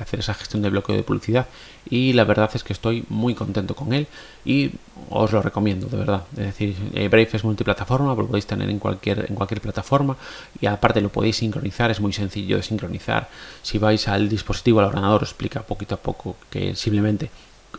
hacer 0.00 0.20
esa 0.20 0.34
gestión 0.34 0.62
de 0.62 0.70
bloque 0.70 0.92
de 0.92 1.02
publicidad. 1.02 1.46
Y 1.88 2.12
la 2.12 2.24
verdad 2.24 2.50
es 2.54 2.64
que 2.64 2.72
estoy 2.72 3.04
muy 3.08 3.34
contento 3.34 3.74
con 3.74 3.92
él 3.92 4.06
y 4.44 4.72
os 5.10 5.32
lo 5.32 5.42
recomiendo, 5.42 5.86
de 5.86 5.96
verdad. 5.96 6.24
Es 6.32 6.46
decir, 6.46 6.76
eh, 6.94 7.08
Brave 7.08 7.28
es 7.32 7.44
multiplataforma, 7.44 8.14
lo 8.14 8.26
podéis 8.26 8.46
tener 8.46 8.68
en 8.70 8.78
cualquier, 8.78 9.26
en 9.28 9.34
cualquier 9.34 9.60
plataforma 9.60 10.16
y 10.60 10.66
aparte 10.66 11.00
lo 11.00 11.10
podéis 11.10 11.36
sincronizar, 11.36 11.90
es 11.90 12.00
muy 12.00 12.12
sencillo 12.12 12.56
de 12.56 12.62
sincronizar. 12.62 13.28
Si 13.62 13.78
vais 13.78 14.08
al 14.08 14.28
dispositivo, 14.28 14.80
al 14.80 14.86
ordenador, 14.86 15.22
os 15.22 15.30
explica 15.30 15.62
poquito 15.62 15.94
a 15.94 15.98
poco 15.98 16.36
que 16.50 16.74
simplemente 16.74 17.30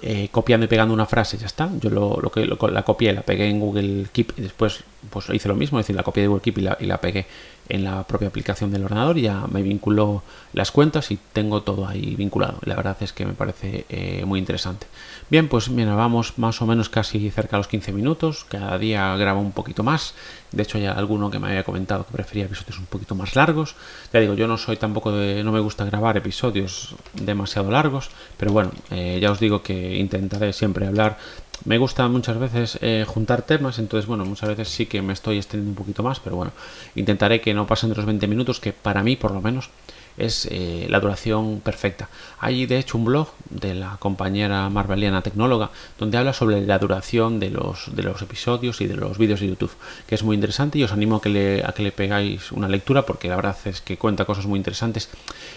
eh, 0.08 0.30
copiando 0.32 0.66
y 0.66 0.68
pegando 0.68 0.94
una 0.94 1.08
frase, 1.08 1.36
ya 1.36 1.48
está. 1.48 1.68
Yo 1.82 1.90
lo, 1.90 2.20
lo 2.22 2.32
que 2.32 2.46
lo, 2.46 2.58
la 2.68 2.84
copié, 2.84 3.12
la 3.12 3.24
pegué 3.24 3.50
en 3.50 3.60
Google 3.60 4.06
Keep 4.14 4.34
y 4.38 4.42
después 4.42 4.84
pues 5.10 5.28
hice 5.34 5.48
lo 5.48 5.56
mismo, 5.56 5.80
es 5.80 5.86
decir, 5.86 5.96
la 5.96 6.04
copié 6.04 6.22
de 6.22 6.28
Google 6.28 6.44
Keep 6.44 6.60
y 6.60 6.62
la, 6.62 6.78
y 6.80 6.86
la 6.86 7.02
pegué 7.02 7.26
en 7.70 7.84
la 7.84 8.04
propia 8.04 8.28
aplicación 8.28 8.72
del 8.72 8.84
ordenador 8.84 9.18
ya 9.18 9.46
me 9.48 9.62
vinculó 9.62 10.24
las 10.54 10.72
cuentas 10.72 11.12
y 11.12 11.20
tengo 11.34 11.64
todo 11.64 11.88
ahí 11.88 12.16
vinculado. 12.16 12.60
La 12.64 12.76
verdad 12.76 12.98
es 13.02 13.14
que 13.14 13.26
me 13.26 13.34
parece 13.34 13.86
eh, 13.90 14.24
muy 14.26 14.40
interesante. 14.40 14.88
Bien, 15.30 15.48
pues 15.48 15.70
mira, 15.70 15.96
vamos 15.96 16.38
más 16.38 16.62
o 16.62 16.68
menos 16.68 16.90
casi 16.90 17.32
cerca 17.32 17.58
de 17.58 17.62
los 17.62 17.68
15 17.68 17.92
minutos. 17.92 18.46
Cada 18.48 18.78
día 18.78 19.16
grabo 19.18 19.42
un 19.42 19.52
poquito 19.52 19.84
más. 19.84 20.14
De 20.52 20.64
hecho, 20.64 20.78
ya 20.78 20.92
alguno 20.92 21.32
que 21.32 21.40
me 21.40 21.48
había 21.48 21.64
comentado 21.64 22.06
que 22.06 22.14
prefería 22.14 22.46
episodios 22.46 22.78
un 22.78 22.86
poquito 22.86 23.16
más 23.16 23.36
largos. 23.36 23.76
Ya 24.14 24.20
digo, 24.20 24.36
yo 24.36 24.48
no 24.48 24.58
soy 24.58 24.78
tampoco 24.78 25.12
de. 25.12 25.44
no 25.44 25.52
me 25.52 25.60
gusta 25.60 25.84
grabar 25.84 26.16
episodios 26.16 26.96
demasiado 27.14 27.72
largos. 27.72 28.12
Pero 28.38 28.52
bueno, 28.54 28.72
eh, 28.92 29.18
ya 29.20 29.32
os 29.32 29.40
digo 29.40 29.64
que 29.64 29.98
intentaré 29.98 30.54
siempre 30.54 30.86
hablar 30.86 31.18
me 31.64 31.78
gusta 31.78 32.08
muchas 32.10 32.38
veces 32.38 32.78
eh, 32.82 33.06
juntar 33.08 33.44
temas, 33.44 33.80
entonces 33.80 34.08
bueno, 34.08 34.26
muchas 34.26 34.50
veces 34.50 34.70
sí 34.70 34.86
que 34.86 35.02
me 35.02 35.14
estoy 35.14 35.38
extendiendo 35.38 35.72
un 35.72 35.76
poquito 35.76 36.04
más, 36.04 36.20
pero 36.20 36.36
bueno, 36.36 36.52
intentaré 36.96 37.42
que 37.42 37.54
no 37.54 37.66
pasen 37.66 37.90
de 37.90 37.96
los 37.96 38.06
20 38.06 38.28
minutos, 38.28 38.60
que 38.60 38.74
para 38.74 39.02
mí 39.02 39.16
por 39.16 39.32
lo 39.32 39.42
menos 39.42 39.70
es 40.18 40.48
eh, 40.50 40.88
la 40.90 41.00
duración 41.00 41.60
perfecta. 41.60 42.10
Hay 42.40 42.66
de 42.66 42.78
hecho 42.78 42.98
un 42.98 43.06
blog 43.06 43.30
de 43.50 43.74
la 43.74 43.98
compañera 43.98 44.70
marveliana 44.70 45.22
tecnóloga 45.22 45.72
donde 46.00 46.18
habla 46.18 46.34
sobre 46.34 46.66
la 46.66 46.80
duración 46.80 47.40
de 47.40 47.50
los, 47.50 47.96
de 47.96 48.04
los 48.04 48.22
episodios 48.22 48.82
y 48.82 48.88
de 48.88 48.96
los 48.96 49.18
vídeos 49.18 49.40
de 49.40 49.48
YouTube, 49.48 49.72
que 50.08 50.16
es 50.16 50.24
muy 50.24 50.36
interesante 50.36 50.80
y 50.80 50.84
os 50.84 50.92
animo 50.92 51.18
a 51.18 51.22
que, 51.22 51.30
le, 51.30 51.66
a 51.66 51.74
que 51.74 51.84
le 51.84 51.92
pegáis 51.92 52.52
una 52.52 52.68
lectura 52.68 53.06
porque 53.06 53.28
la 53.28 53.36
verdad 53.36 53.58
es 53.66 53.82
que 53.82 53.98
cuenta 53.98 54.26
cosas 54.26 54.46
muy 54.46 54.58
interesantes 54.58 55.10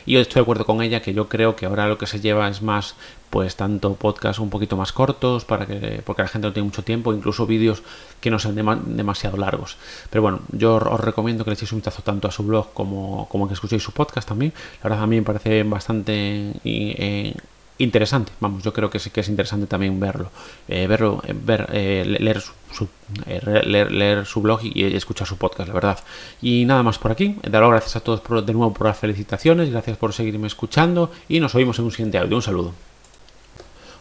y 0.07 0.13
yo 0.13 0.21
estoy 0.21 0.41
de 0.41 0.43
acuerdo 0.43 0.67
con 0.67 0.83
ella 0.83 1.03
que 1.03 1.15
yo 1.15 1.29
creo 1.29 1.55
que 1.55 1.67
ahora 1.67 1.87
lo 1.87 1.99
que 1.99 2.07
se 2.07 2.21
lleva 2.21 2.49
es 2.49 2.63
más 2.63 2.95
pues 3.31 3.57
tanto 3.57 3.95
podcasts 3.95 4.39
un 4.39 4.51
poquito 4.51 4.77
más 4.77 4.93
cortos 4.93 5.45
para 5.45 5.67
que 5.67 6.03
porque 6.05 6.23
la 6.23 6.29
gente 6.29 6.49
no 6.49 6.53
tiene 6.53 6.67
mucho 6.67 6.83
tiempo 6.83 7.13
incluso 7.13 7.47
vídeos 7.47 7.83
que 8.21 8.31
no 8.31 8.39
sean 8.39 8.57
demasiado 8.97 9.37
largos. 9.37 9.77
Pero 10.11 10.23
bueno 10.23 10.41
yo 10.53 10.77
os 10.77 11.01
recomiendo 11.01 11.45
que 11.45 11.51
le 11.51 11.55
echéis 11.55 11.73
un 11.73 11.79
vistazo 11.79 12.03
tanto 12.03 12.29
a 12.29 12.31
su 12.31 12.43
blog 12.43 12.73
como, 12.73 13.29
como 13.29 13.47
que 13.49 13.55
escuchéis 13.55 13.83
su 13.83 13.93
podcast 13.93 14.29
también. 14.29 14.53
La 14.83 14.91
verdad 14.91 15.05
a 15.05 15.07
mí 15.07 15.17
me 15.17 15.23
parece 15.23 15.63
bastante 15.63 16.53
eh, 16.65 17.35
interesante. 17.79 18.33
Vamos 18.41 18.63
yo 18.63 18.73
creo 18.73 18.91
que 18.91 18.99
sí 18.99 19.11
que 19.11 19.21
es 19.21 19.29
interesante 19.29 19.67
también 19.67 20.01
verlo. 20.01 20.31
Eh, 20.69 20.87
verlo 20.87 21.23
eh, 21.27 21.35
ver 21.35 21.71
leer 21.71 22.41
su, 22.41 22.89
leer, 23.27 24.27
su 24.27 24.41
blog 24.41 24.61
y, 24.63 24.85
escuchar 24.97 25.27
su 25.27 25.37
podcast 25.37 25.69
la 25.69 25.75
verdad. 25.75 25.99
Y 26.41 26.65
nada 26.65 26.83
más 26.83 26.99
por 26.99 27.13
aquí. 27.13 27.37
Daros 27.49 27.71
gracias 27.71 27.97
a 27.97 28.01
todos 28.01 28.23
de 28.47 28.53
nuevo 28.53 28.73
por 28.73 28.87
las 28.87 28.99
felicitaciones 28.99 29.71
gracias 29.71 29.97
por 29.97 30.13
seguirme 30.13 30.47
escuchando 30.47 31.11
y 31.29 31.41
nos 31.41 31.55
oímos 31.55 31.79
en 31.79 31.85
un 31.85 31.91
siguiente 31.91 32.19
audio. 32.19 32.37
Un 32.37 32.43
saludo 32.43 32.88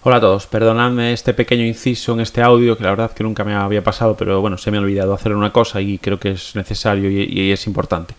Hola 0.07 0.15
a 0.15 0.21
todos, 0.21 0.47
perdonadme 0.47 1.11
este 1.11 1.33
pequeño 1.33 1.65
inciso 1.65 2.13
en 2.13 2.21
este 2.21 2.41
audio 2.41 2.77
que 2.77 2.83
la 2.85 2.91
verdad 2.91 3.11
que 3.11 3.25
nunca 3.25 3.43
me 3.43 3.53
había 3.53 3.83
pasado, 3.83 4.15
pero 4.15 4.39
bueno, 4.39 4.57
se 4.57 4.71
me 4.71 4.77
ha 4.77 4.79
olvidado 4.79 5.13
hacer 5.13 5.35
una 5.35 5.51
cosa 5.51 5.81
y 5.81 5.97
creo 5.97 6.17
que 6.17 6.31
es 6.31 6.55
necesario 6.55 7.11
y, 7.11 7.23
y 7.25 7.51
es 7.51 7.67
importante. 7.67 8.15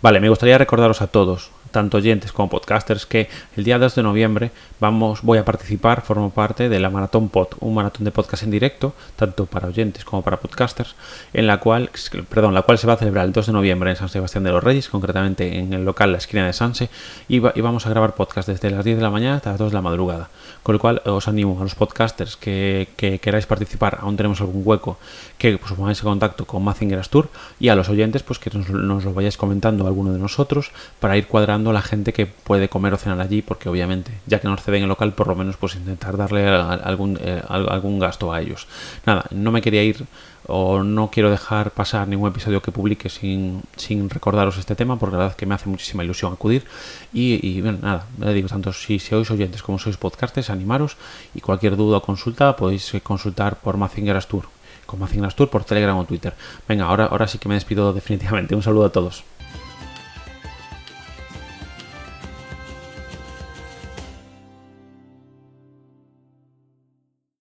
Vale, 0.00 0.18
me 0.18 0.30
gustaría 0.30 0.56
recordaros 0.56 1.02
a 1.02 1.08
todos, 1.08 1.50
tanto 1.76 1.98
oyentes 1.98 2.32
como 2.32 2.48
podcasters, 2.48 3.04
que 3.04 3.28
el 3.54 3.64
día 3.64 3.78
2 3.78 3.96
de 3.96 4.02
noviembre 4.02 4.50
vamos, 4.80 5.20
voy 5.20 5.36
a 5.36 5.44
participar, 5.44 6.00
formo 6.00 6.30
parte 6.30 6.70
de 6.70 6.80
la 6.80 6.88
Maratón 6.88 7.28
Pod, 7.28 7.48
un 7.60 7.74
maratón 7.74 8.06
de 8.06 8.12
podcast 8.12 8.44
en 8.44 8.50
directo, 8.50 8.94
tanto 9.14 9.44
para 9.44 9.68
oyentes 9.68 10.02
como 10.02 10.22
para 10.22 10.38
podcasters, 10.38 10.94
en 11.34 11.46
la 11.46 11.60
cual, 11.60 11.90
perdón, 12.30 12.54
la 12.54 12.62
cual 12.62 12.78
se 12.78 12.86
va 12.86 12.94
a 12.94 12.96
celebrar 12.96 13.26
el 13.26 13.32
2 13.32 13.48
de 13.48 13.52
noviembre 13.52 13.90
en 13.90 13.96
San 13.96 14.08
Sebastián 14.08 14.44
de 14.44 14.52
los 14.52 14.64
Reyes, 14.64 14.88
concretamente 14.88 15.58
en 15.58 15.74
el 15.74 15.84
local 15.84 16.12
La 16.12 16.18
Esquina 16.18 16.46
de 16.46 16.54
Sanse, 16.54 16.88
y, 17.28 17.40
vamos 17.40 17.84
a 17.84 17.90
grabar 17.90 18.14
podcast 18.14 18.48
desde 18.48 18.70
las 18.70 18.82
10 18.82 18.96
de 18.96 19.02
la 19.02 19.10
mañana 19.10 19.36
hasta 19.36 19.50
las 19.50 19.58
2 19.58 19.72
de 19.72 19.74
la 19.74 19.82
madrugada. 19.82 20.30
Con 20.62 20.72
lo 20.72 20.78
cual 20.78 21.02
os 21.04 21.28
animo 21.28 21.60
a 21.60 21.62
los 21.62 21.74
podcasters 21.74 22.36
que, 22.36 22.88
que 22.96 23.18
queráis 23.18 23.44
participar, 23.44 23.98
aún 24.00 24.16
tenemos 24.16 24.40
algún 24.40 24.62
hueco, 24.64 24.98
que 25.36 25.58
pues, 25.58 25.72
pongáis 25.74 25.98
en 25.98 26.04
contacto 26.04 26.46
con 26.46 26.64
Mazinger 26.64 27.06
Tour 27.06 27.28
y 27.60 27.68
a 27.68 27.76
los 27.76 27.90
oyentes 27.90 28.22
pues 28.22 28.38
que 28.38 28.50
nos, 28.50 28.70
nos 28.70 29.04
lo 29.04 29.12
vayáis 29.12 29.36
comentando 29.36 29.86
alguno 29.86 30.12
de 30.12 30.18
nosotros 30.18 30.70
para 31.00 31.16
ir 31.16 31.26
cuadrando 31.26 31.65
la 31.72 31.82
gente 31.82 32.12
que 32.12 32.26
puede 32.26 32.68
comer 32.68 32.94
o 32.94 32.96
cenar 32.96 33.20
allí, 33.20 33.42
porque 33.42 33.68
obviamente, 33.68 34.12
ya 34.26 34.40
que 34.40 34.48
nos 34.48 34.62
ceden 34.62 34.82
el 34.82 34.88
local, 34.88 35.12
por 35.14 35.28
lo 35.28 35.34
menos 35.34 35.56
pues 35.56 35.74
intentar 35.74 36.16
darle 36.16 36.48
algún, 36.48 37.18
eh, 37.20 37.42
algún 37.48 37.98
gasto 37.98 38.32
a 38.32 38.40
ellos. 38.40 38.66
Nada, 39.04 39.24
no 39.30 39.52
me 39.52 39.62
quería 39.62 39.82
ir 39.82 40.06
o 40.48 40.82
no 40.82 41.10
quiero 41.10 41.30
dejar 41.30 41.72
pasar 41.72 42.06
ningún 42.08 42.30
episodio 42.30 42.62
que 42.62 42.70
publique 42.70 43.08
sin, 43.08 43.62
sin 43.76 44.08
recordaros 44.08 44.58
este 44.58 44.76
tema, 44.76 44.98
porque 44.98 45.12
la 45.12 45.18
verdad 45.18 45.32
es 45.32 45.36
que 45.36 45.46
me 45.46 45.54
hace 45.54 45.68
muchísima 45.68 46.04
ilusión 46.04 46.32
acudir. 46.32 46.64
Y, 47.12 47.60
bueno, 47.60 47.78
nada, 47.82 48.06
le 48.20 48.32
digo, 48.32 48.48
tanto 48.48 48.72
si 48.72 48.98
sois 48.98 49.30
oyentes 49.30 49.62
como 49.62 49.78
sois 49.78 49.96
podcasters, 49.96 50.50
animaros 50.50 50.96
y 51.34 51.40
cualquier 51.40 51.76
duda 51.76 51.98
o 51.98 52.02
consulta 52.02 52.56
podéis 52.56 52.92
consultar 53.02 53.56
por 53.58 53.76
Mazingeras 53.76 54.28
Tour, 54.28 54.44
con 54.86 55.00
Mazingeras 55.00 55.34
Tour 55.34 55.50
por 55.50 55.64
Telegram 55.64 55.96
o 55.98 56.04
Twitter. 56.04 56.34
Venga, 56.68 56.86
ahora, 56.86 57.06
ahora 57.06 57.26
sí 57.26 57.38
que 57.38 57.48
me 57.48 57.54
despido 57.54 57.92
definitivamente. 57.92 58.54
Un 58.54 58.62
saludo 58.62 58.86
a 58.86 58.92
todos. 58.92 59.24